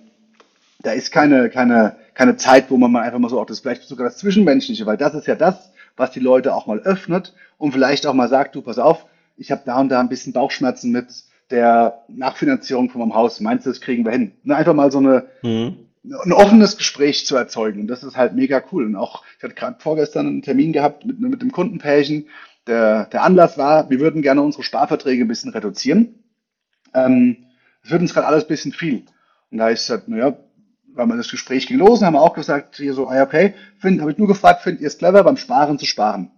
[0.80, 3.82] da ist keine, keine, keine Zeit, wo man mal einfach mal so auch das, vielleicht
[3.82, 7.72] sogar das Zwischenmenschliche, weil das ist ja das, was die Leute auch mal öffnet und
[7.72, 10.92] vielleicht auch mal sagt, du, pass auf, ich habe da und da ein bisschen Bauchschmerzen
[10.92, 11.06] mit,
[11.50, 13.40] der Nachfinanzierung von meinem Haus.
[13.40, 14.32] Meinst du, das kriegen wir hin?
[14.42, 15.76] Ne, einfach mal so eine, mhm.
[16.02, 17.82] ein offenes Gespräch zu erzeugen.
[17.82, 18.84] Und das ist halt mega cool.
[18.84, 22.28] Und auch, ich hatte gerade vorgestern einen Termin gehabt mit, mit dem Kundenpärchen.
[22.66, 26.24] Der, der Anlass war, wir würden gerne unsere Sparverträge ein bisschen reduzieren.
[26.94, 27.36] Ähm,
[27.82, 29.04] das wird uns gerade alles ein bisschen viel.
[29.50, 30.36] Und da ist halt, naja,
[30.94, 34.10] weil wir das Gespräch ging los, haben wir auch gesagt, hier so, ah, okay, habe
[34.10, 36.30] ich nur gefragt, findet ihr es clever, beim Sparen zu sparen?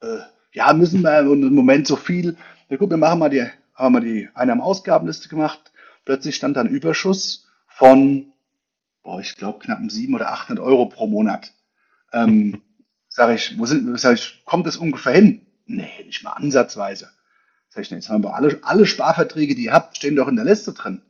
[0.00, 0.20] Äh,
[0.52, 2.36] ja, müssen wir im Moment so viel.
[2.68, 3.46] Na gut, wir machen mal die
[3.78, 5.72] haben wir die Einnahmen-Ausgabenliste gemacht.
[6.04, 8.32] Plötzlich stand da ein Überschuss von,
[9.02, 11.52] boah, ich glaube, knapp 700 oder 800 Euro pro Monat.
[12.12, 12.62] Ähm,
[13.08, 15.46] sag ich, wo sind, sag ich, kommt das ungefähr hin?
[15.66, 17.10] Nee, nicht mal ansatzweise.
[17.68, 20.36] Sag ich, nee, jetzt haben wir alle, alle Sparverträge, die ihr habt, stehen doch in
[20.36, 21.02] der Liste drin.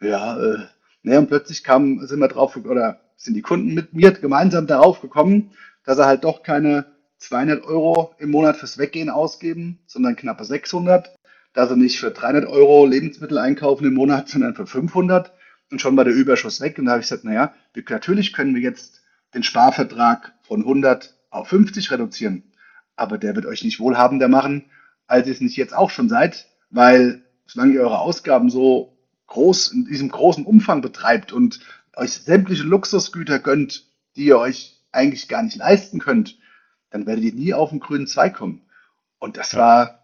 [0.00, 0.66] Ja, äh,
[1.02, 5.00] ne, und plötzlich kam, sind wir drauf, oder sind die Kunden mit mir gemeinsam darauf
[5.00, 5.52] gekommen,
[5.84, 6.86] dass er halt doch keine
[7.18, 11.17] 200 Euro im Monat fürs Weggehen ausgeben, sondern knappe 600
[11.58, 15.32] dass sie nicht für 300 Euro Lebensmittel einkaufen im Monat, sondern für 500
[15.72, 16.78] und schon war der Überschuss weg.
[16.78, 19.02] Und da habe ich gesagt, naja, wir, natürlich können wir jetzt
[19.34, 22.44] den Sparvertrag von 100 auf 50 reduzieren,
[22.94, 24.66] aber der wird euch nicht wohlhabender machen,
[25.08, 28.96] als ihr es nicht jetzt auch schon seid, weil solange ihr eure Ausgaben so
[29.26, 31.58] groß, in diesem großen Umfang betreibt und
[31.96, 33.84] euch sämtliche Luxusgüter gönnt,
[34.14, 36.38] die ihr euch eigentlich gar nicht leisten könnt,
[36.90, 38.62] dann werdet ihr nie auf den grünen Zweig kommen.
[39.18, 39.58] Und das ja.
[39.58, 39.98] war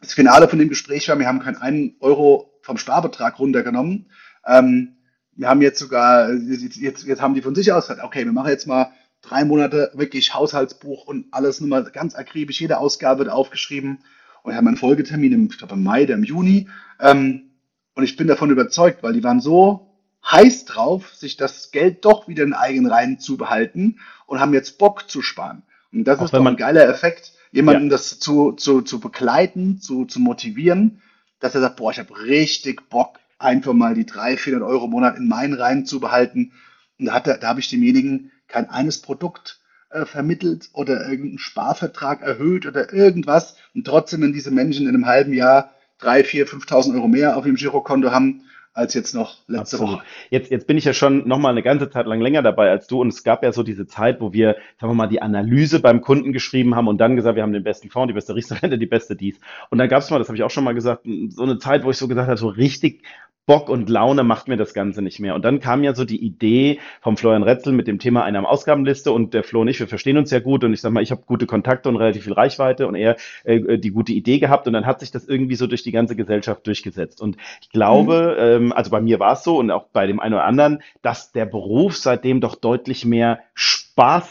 [0.00, 4.10] das Finale von dem Gespräch war, wir haben keinen einen Euro vom Sparbetrag runtergenommen.
[4.46, 4.96] Ähm,
[5.32, 8.48] wir haben jetzt sogar, jetzt, jetzt haben die von sich aus gesagt, okay, wir machen
[8.48, 8.92] jetzt mal
[9.22, 13.98] drei Monate wirklich Haushaltsbuch und alles nochmal ganz akribisch, jede Ausgabe wird aufgeschrieben.
[14.42, 16.68] Und wir haben einen Folgetermin im, ich glaube, im Mai, der im Juni.
[17.00, 17.50] Ähm,
[17.94, 19.90] und ich bin davon überzeugt, weil die waren so
[20.30, 24.78] heiß drauf, sich das Geld doch wieder in eigenen Reihen zu behalten und haben jetzt
[24.78, 25.62] Bock zu sparen.
[25.92, 27.90] Und das Auch ist doch ein geiler Effekt jemanden ja.
[27.90, 31.00] das zu, zu, zu begleiten, zu, zu motivieren,
[31.40, 34.90] dass er sagt, boah, ich habe richtig Bock, einfach mal die 300, 400 Euro im
[34.90, 36.52] Monat in meinen Reihen zu behalten.
[36.98, 41.38] Und da, hat er, da habe ich demjenigen kein eines Produkt äh, vermittelt oder irgendeinen
[41.38, 43.56] Sparvertrag erhöht oder irgendwas.
[43.74, 47.44] Und trotzdem, wenn diese Menschen in einem halben Jahr 3, 4, 5.000 Euro mehr auf
[47.44, 48.42] dem Girokonto haben,
[48.76, 49.94] als jetzt noch letzte Absolut.
[49.94, 50.04] Woche.
[50.28, 52.86] Jetzt, jetzt bin ich ja schon noch mal eine ganze Zeit lang länger dabei als
[52.86, 55.80] du und es gab ja so diese Zeit, wo wir, sagen wir mal, die Analyse
[55.80, 58.78] beim Kunden geschrieben haben und dann gesagt, wir haben den besten Fonds, die beste Riester-Rente,
[58.78, 59.40] die beste dies.
[59.70, 61.84] Und dann gab es mal, das habe ich auch schon mal gesagt, so eine Zeit,
[61.84, 63.02] wo ich so gesagt habe, so richtig
[63.46, 65.36] Bock und Laune macht mir das Ganze nicht mehr.
[65.36, 69.12] Und dann kam ja so die Idee vom Florian Retzel mit dem Thema einer Ausgabenliste
[69.12, 71.12] und der Flo und ich, wir verstehen uns ja gut und ich sag mal, ich
[71.12, 74.72] habe gute Kontakte und relativ viel Reichweite und er äh, die gute Idee gehabt und
[74.72, 77.20] dann hat sich das irgendwie so durch die ganze Gesellschaft durchgesetzt.
[77.20, 78.66] Und ich glaube, mhm.
[78.66, 81.30] ähm, also bei mir war es so und auch bei dem einen oder anderen, dass
[81.30, 83.85] der Beruf seitdem doch deutlich mehr Spaß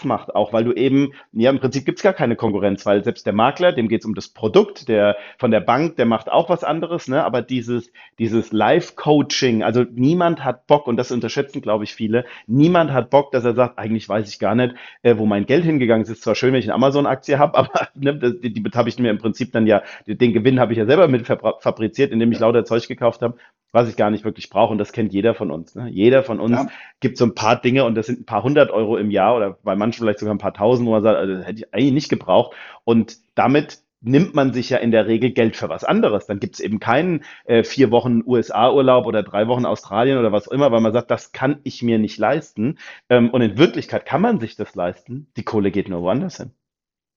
[0.06, 3.34] macht, auch weil du eben, ja, im Prinzip gibt's gar keine Konkurrenz, weil selbst der
[3.34, 7.08] Makler, dem geht's um das Produkt, der von der Bank, der macht auch was anderes,
[7.08, 7.24] ne?
[7.24, 12.94] Aber dieses, dieses Live-Coaching, also niemand hat Bock, und das unterschätzen, glaube ich, viele, niemand
[12.94, 16.04] hat Bock, dass er sagt, eigentlich weiß ich gar nicht, äh, wo mein Geld hingegangen
[16.04, 16.10] ist.
[16.10, 19.10] Ist zwar schön, wenn ich eine Amazon-Aktie habe, aber ne, die, die habe ich mir
[19.10, 22.66] im Prinzip dann ja, den Gewinn habe ich ja selber mit fabriziert, indem ich lauter
[22.66, 23.38] Zeug gekauft habe
[23.76, 24.72] was ich gar nicht wirklich brauche.
[24.72, 25.76] Und das kennt jeder von uns.
[25.76, 25.90] Ne?
[25.90, 26.68] Jeder von uns ja.
[27.02, 29.60] gibt so ein paar Dinge und das sind ein paar hundert Euro im Jahr oder
[29.64, 31.94] bei manchen vielleicht sogar ein paar tausend, wo man sagt, also, das hätte ich eigentlich
[31.94, 32.56] nicht gebraucht.
[32.86, 36.26] Und damit nimmt man sich ja in der Regel Geld für was anderes.
[36.26, 40.48] Dann gibt es eben keinen äh, vier Wochen USA-Urlaub oder drei Wochen Australien oder was
[40.48, 42.78] auch immer, weil man sagt, das kann ich mir nicht leisten.
[43.10, 45.28] Ähm, und in Wirklichkeit kann man sich das leisten.
[45.36, 46.52] Die Kohle geht nur woanders hin.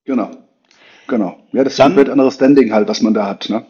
[0.04, 0.30] Genau,
[1.06, 1.36] genau.
[1.52, 3.48] Ja, das ist ein komplett anderes Standing halt, was man da hat.
[3.48, 3.64] Ne?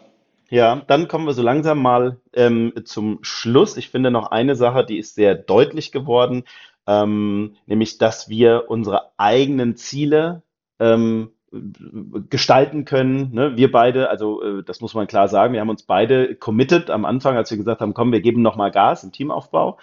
[0.49, 3.77] Ja, dann kommen wir so langsam mal ähm, zum Schluss.
[3.77, 6.43] Ich finde noch eine Sache, die ist sehr deutlich geworden,
[6.87, 10.41] ähm, nämlich, dass wir unsere eigenen Ziele
[10.79, 11.31] ähm,
[12.29, 13.33] gestalten können.
[13.33, 13.57] Ne?
[13.57, 17.05] Wir beide, also äh, das muss man klar sagen, wir haben uns beide committed am
[17.05, 19.77] Anfang, als wir gesagt haben, komm, wir geben nochmal Gas im Teamaufbau.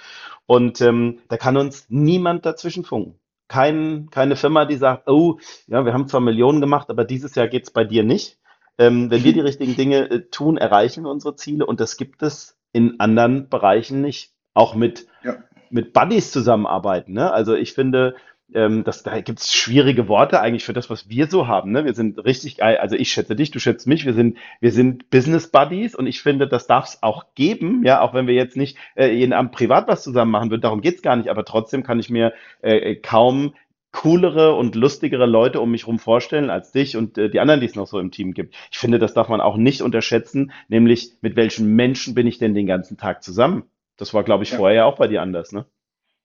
[0.47, 3.19] Und ähm, da kann uns niemand dazwischen funken.
[3.49, 5.39] Kein, keine Firma, die sagt, oh,
[5.69, 8.39] ja, wir haben zwar Millionen gemacht, aber dieses Jahr geht's bei dir nicht.
[8.79, 12.23] Ähm, wenn wir die richtigen Dinge äh, tun, erreichen wir unsere Ziele und das gibt
[12.23, 14.33] es in anderen Bereichen nicht.
[14.55, 15.37] Auch mit, Ja.
[15.71, 17.13] mit Buddies zusammenarbeiten.
[17.13, 17.31] Ne?
[17.31, 18.15] Also ich finde,
[18.55, 21.73] ähm, das, da gibt es schwierige Worte eigentlich für das, was wir so haben.
[21.73, 21.85] Ne?
[21.85, 22.77] Wir sind richtig geil.
[22.79, 24.07] Also ich schätze dich, du schätzt mich.
[24.07, 27.83] Wir sind, wir sind Business Buddies und ich finde, das darf es auch geben.
[27.85, 30.63] Ja, auch wenn wir jetzt nicht äh, jeden Abend privat was zusammen machen würden.
[30.63, 31.29] Darum geht's gar nicht.
[31.29, 33.55] Aber trotzdem kann ich mir äh, kaum
[33.97, 37.67] coolere und lustigere Leute um mich rum vorstellen als dich und äh, die anderen, die
[37.67, 38.55] es noch so im Team gibt.
[38.71, 42.55] Ich finde, das darf man auch nicht unterschätzen, nämlich mit welchen Menschen bin ich denn
[42.55, 43.65] den ganzen Tag zusammen?
[43.97, 44.59] Das war, glaube ich, Ja.
[44.59, 45.65] vorher ja auch bei dir anders, ne?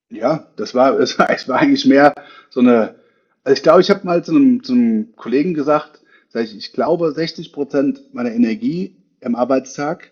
[0.09, 2.13] Ja, das war, es war, es war eigentlich mehr
[2.49, 2.95] so eine,
[3.45, 6.73] also ich glaube, ich habe mal zu einem, zu einem Kollegen gesagt, sag ich, ich
[6.73, 10.11] glaube, 60 Prozent meiner Energie im Arbeitstag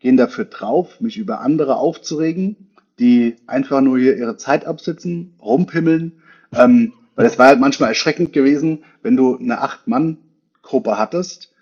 [0.00, 6.20] gehen dafür drauf, mich über andere aufzuregen, die einfach nur hier ihre Zeit absitzen, rumpimmeln.
[6.54, 11.52] Ähm, weil es war halt manchmal erschreckend gewesen, wenn du eine Acht-Mann-Gruppe hattest,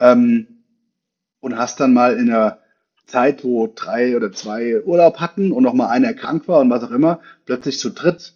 [0.00, 0.46] ähm,
[1.40, 2.60] und hast dann mal in einer
[3.04, 6.82] Zeit, wo drei oder zwei Urlaub hatten und noch mal einer krank war und was
[6.84, 8.32] auch immer, plötzlich zu dritt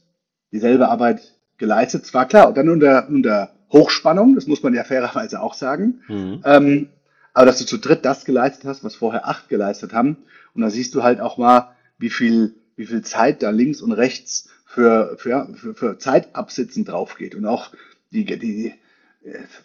[0.52, 2.04] dieselbe Arbeit geleistet.
[2.04, 6.42] Zwar klar, und dann unter, unter Hochspannung, das muss man ja fairerweise auch sagen, Mhm.
[6.44, 6.88] ähm,
[7.32, 10.18] aber dass du zu dritt das geleistet hast, was vorher acht geleistet haben.
[10.54, 13.92] Und da siehst du halt auch mal, wie viel, wie viel Zeit da links und
[13.92, 17.34] rechts für, für, für, für Zeitabsitzen drauf geht.
[17.34, 17.70] Und auch
[18.12, 18.74] die, die,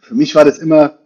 [0.01, 0.99] für mich war das immer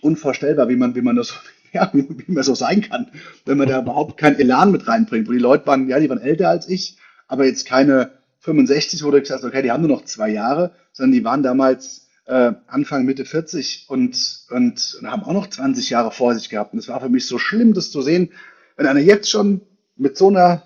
[0.00, 1.34] unvorstellbar, wie man, wie man das,
[1.72, 3.10] ja, wie man so sein kann,
[3.44, 6.20] wenn man da überhaupt keinen Elan mit reinbringt, wo die Leute waren, ja, die waren
[6.20, 6.96] älter als ich,
[7.26, 10.72] aber jetzt keine 65, wo du gesagt hast, okay, die haben nur noch zwei Jahre,
[10.92, 15.90] sondern die waren damals äh, Anfang, Mitte 40 und, und, und haben auch noch 20
[15.90, 16.72] Jahre vor sich gehabt.
[16.72, 18.30] Und es war für mich so schlimm, das zu sehen,
[18.76, 19.62] wenn einer jetzt schon
[19.96, 20.62] mit so einer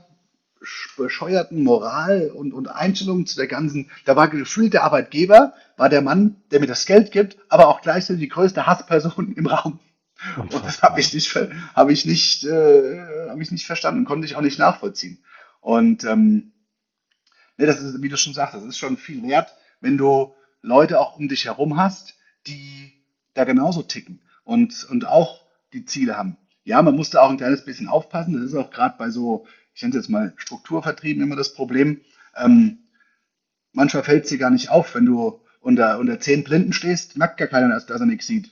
[0.97, 6.03] bescheuerten Moral und, und Einstellung zu der ganzen, da war gefühlt der Arbeitgeber, war der
[6.03, 9.81] Mann, der mir das Geld gibt, aber auch gleichzeitig die größte Hassperson im Raum.
[10.37, 11.37] Und das habe ich nicht,
[11.75, 15.23] habe ich nicht, äh, habe ich nicht verstanden, konnte ich auch nicht nachvollziehen.
[15.61, 16.53] Und ähm,
[17.57, 21.01] ne, das ist, wie du schon sagst, das ist schon viel wert, wenn du Leute
[21.01, 22.15] auch um dich herum hast,
[22.47, 22.93] die
[23.35, 26.37] da genauso ticken und, und auch die Ziele haben.
[26.65, 28.35] Ja, man muss da auch ein kleines bisschen aufpassen.
[28.35, 32.01] Das ist auch gerade bei so, ich nenne es jetzt mal Strukturvertrieben immer das Problem.
[32.37, 32.79] Ähm,
[33.73, 37.39] manchmal fällt es dir gar nicht auf, wenn du unter, unter zehn Blinden stehst, merkt
[37.39, 38.51] gar keiner, dass, dass er nichts sieht.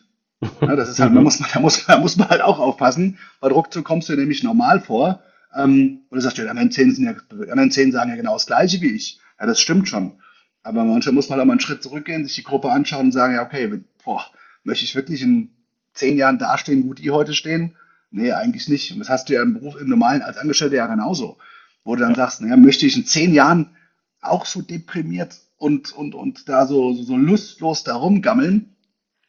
[0.65, 1.25] Ja, das ist halt, man Mhm.
[1.25, 4.81] muss, da muss, da muss man halt auch aufpassen, weil ruckzuck kommst du nämlich normal
[4.81, 5.23] vor.
[5.55, 8.17] Ähm, und du sagst, ja, die anderen zehn, sind ja, die anderen zehn sagen ja
[8.17, 9.21] genau das Gleiche wie ich.
[9.39, 10.21] Ja, das stimmt schon.
[10.63, 13.13] Aber manchmal muss man halt auch mal einen Schritt zurückgehen, sich die Gruppe anschauen und
[13.13, 14.25] sagen, ja, okay, boah,
[14.63, 15.51] möchte ich wirklich in
[15.95, 17.77] zehn Jahren dastehen, wo die heute stehen?
[18.11, 18.93] Nee, eigentlich nicht.
[18.93, 21.39] Und das hast du ja im Beruf, im Normalen als Angestellter ja genauso.
[21.85, 22.17] Wo du dann Ja.
[22.17, 23.77] sagst, naja, möchte ich in zehn Jahren
[24.21, 28.77] auch so deprimiert und, und, und da so, so, so lustlos da rumgammeln?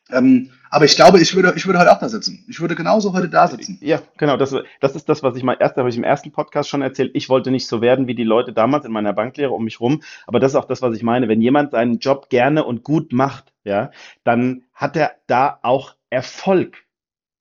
[0.10, 2.44] Ähm, aber ich glaube, ich würde, ich würde heute auch da sitzen.
[2.50, 3.78] Ich würde genauso heute da sitzen.
[3.82, 6.70] Ja, genau, das, das ist das, was ich mal erst, habe ich im ersten Podcast
[6.70, 7.12] schon erzählt.
[7.14, 10.02] Ich wollte nicht so werden wie die Leute damals in meiner Banklehre um mich rum.
[10.28, 11.28] Aber das ist auch das, was ich meine.
[11.28, 13.92] Wenn jemand seinen Job gerne und gut macht, ja,
[14.24, 16.84] dann hat er da auch Erfolg.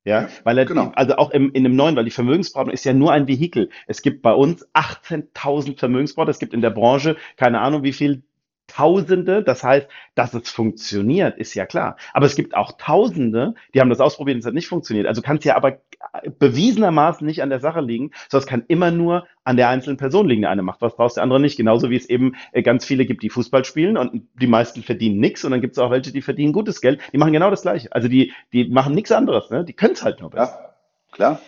[0.05, 0.93] Ja, Ja, weil er, genau.
[0.95, 3.71] also auch im, in dem neuen, weil die Vermögensberatung ist ja nur ein Vehikel.
[3.87, 6.31] Es gibt bei uns 18.000 Vermögensberater.
[6.31, 8.23] Es gibt in der Branche keine Ahnung wie viel
[8.71, 9.43] Tausende.
[9.43, 11.97] Das heißt, dass es funktioniert, ist ja klar.
[12.13, 15.07] Aber es gibt auch Tausende, die haben das ausprobiert und es hat nicht funktioniert.
[15.07, 15.81] Also kann es ja aber
[16.39, 20.29] bewiesenermaßen nicht an der Sache liegen, sondern es kann immer nur an der einzelnen Person
[20.29, 20.43] liegen.
[20.43, 21.57] Der eine macht was draus, der andere nicht.
[21.57, 25.19] Genauso wie es eben äh, ganz viele gibt, die Fußball spielen und die meisten verdienen
[25.21, 27.01] nichts und dann gibt es auch welche, die verdienen gutes Geld.
[27.13, 27.93] Die machen genau das Gleiche.
[27.93, 29.51] Also die, die machen nichts anderes.
[29.51, 29.65] Ne?
[29.65, 30.59] Die können es halt nur besser.
[30.61, 30.75] Ja,
[31.13, 31.41] klar.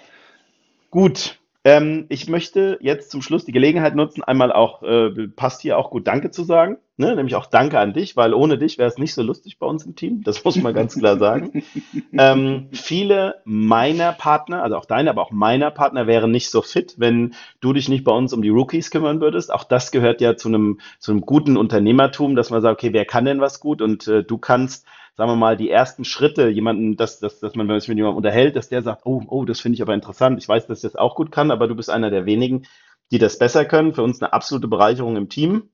[0.90, 1.41] Gut.
[1.64, 5.90] Ähm, ich möchte jetzt zum Schluss die Gelegenheit nutzen, einmal auch, äh, passt hier auch
[5.90, 7.14] gut Danke zu sagen, ne?
[7.14, 9.86] Nämlich auch Danke an dich, weil ohne dich wäre es nicht so lustig bei uns
[9.86, 10.24] im Team.
[10.24, 11.62] Das muss man ganz klar sagen.
[12.14, 16.94] Ähm, viele meiner Partner, also auch deine, aber auch meiner Partner wären nicht so fit,
[16.98, 19.52] wenn du dich nicht bei uns um die Rookies kümmern würdest.
[19.52, 23.06] Auch das gehört ja zu einem, zu einem guten Unternehmertum, dass man sagt, okay, wer
[23.06, 23.80] kann denn was gut?
[23.80, 27.66] Und äh, du kannst, sagen wir mal, die ersten Schritte, jemanden, dass, dass, dass man,
[27.66, 29.94] wenn man sich mit jemandem unterhält, dass der sagt, oh, oh, das finde ich aber
[29.94, 30.38] interessant.
[30.38, 32.66] Ich weiß, dass ich das auch gut kann, aber du bist einer der wenigen,
[33.10, 33.94] die das besser können.
[33.94, 35.70] Für uns eine absolute Bereicherung im Team.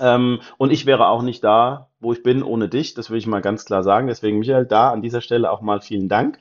[0.00, 2.94] Ähm, und ich wäre auch nicht da, wo ich bin, ohne dich.
[2.94, 4.06] Das will ich mal ganz klar sagen.
[4.06, 6.40] Deswegen, Michael, da an dieser Stelle auch mal vielen Dank.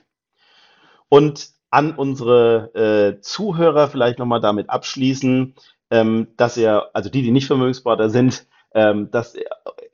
[1.10, 5.56] Und an unsere äh, Zuhörer vielleicht nochmal damit abschließen,
[5.90, 9.36] ähm, dass ihr, also die, die nicht Vermögensberater sind, ähm, dass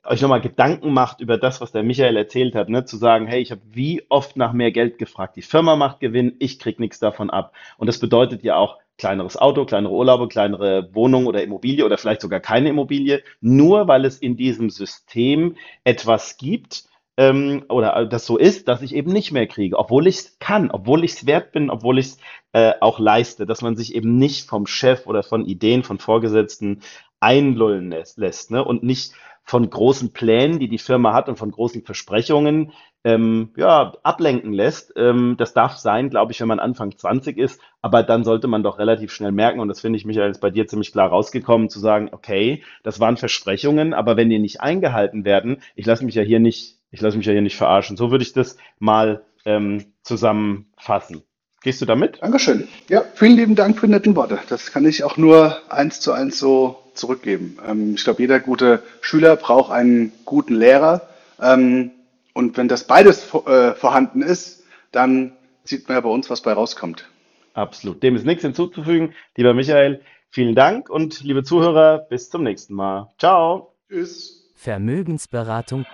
[0.08, 2.84] euch nochmal Gedanken macht über das, was der Michael erzählt hat, ne?
[2.84, 5.36] zu sagen, hey, ich habe wie oft nach mehr Geld gefragt.
[5.36, 7.54] Die Firma macht Gewinn, ich krieg nichts davon ab.
[7.76, 12.22] Und das bedeutet ja auch kleineres Auto, kleinere Urlaube, kleinere Wohnung oder Immobilie oder vielleicht
[12.22, 16.88] sogar keine Immobilie, nur weil es in diesem System etwas gibt,
[17.18, 20.70] ähm, oder das so ist, dass ich eben nicht mehr kriege, obwohl ich es kann,
[20.70, 22.18] obwohl ich es wert bin, obwohl ich es
[22.52, 26.80] äh, auch leiste, dass man sich eben nicht vom Chef oder von Ideen von Vorgesetzten
[27.20, 28.64] einlullen lässt, lässt ne?
[28.64, 29.12] und nicht
[29.44, 34.92] von großen Plänen, die die Firma hat und von großen Versprechungen ähm, ja, ablenken lässt.
[34.96, 38.62] Ähm, das darf sein, glaube ich, wenn man Anfang 20 ist, aber dann sollte man
[38.62, 41.70] doch relativ schnell merken, und das finde ich, Michael, ist bei dir ziemlich klar rausgekommen,
[41.70, 46.14] zu sagen, okay, das waren Versprechungen, aber wenn die nicht eingehalten werden, ich lasse mich
[46.14, 47.96] ja hier nicht ich lasse mich ja hier nicht verarschen.
[47.96, 51.22] So würde ich das mal ähm, zusammenfassen.
[51.62, 52.22] Gehst du damit?
[52.22, 52.68] Dankeschön.
[52.88, 54.38] Ja, vielen lieben Dank für die netten Worte.
[54.48, 57.58] Das kann ich auch nur eins zu eins so zurückgeben.
[57.66, 61.08] Ähm, ich glaube, jeder gute Schüler braucht einen guten Lehrer.
[61.40, 61.90] Ähm,
[62.32, 65.32] und wenn das beides äh, vorhanden ist, dann
[65.64, 67.08] sieht man ja bei uns, was bei rauskommt.
[67.54, 68.02] Absolut.
[68.02, 69.14] Dem ist nichts hinzuzufügen.
[69.36, 70.00] Lieber Michael,
[70.30, 73.12] vielen Dank und liebe Zuhörer, bis zum nächsten Mal.
[73.18, 73.74] Ciao.
[73.88, 74.52] Tschüss.
[74.54, 75.86] Vermögensberatung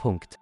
[0.00, 0.41] Punkt.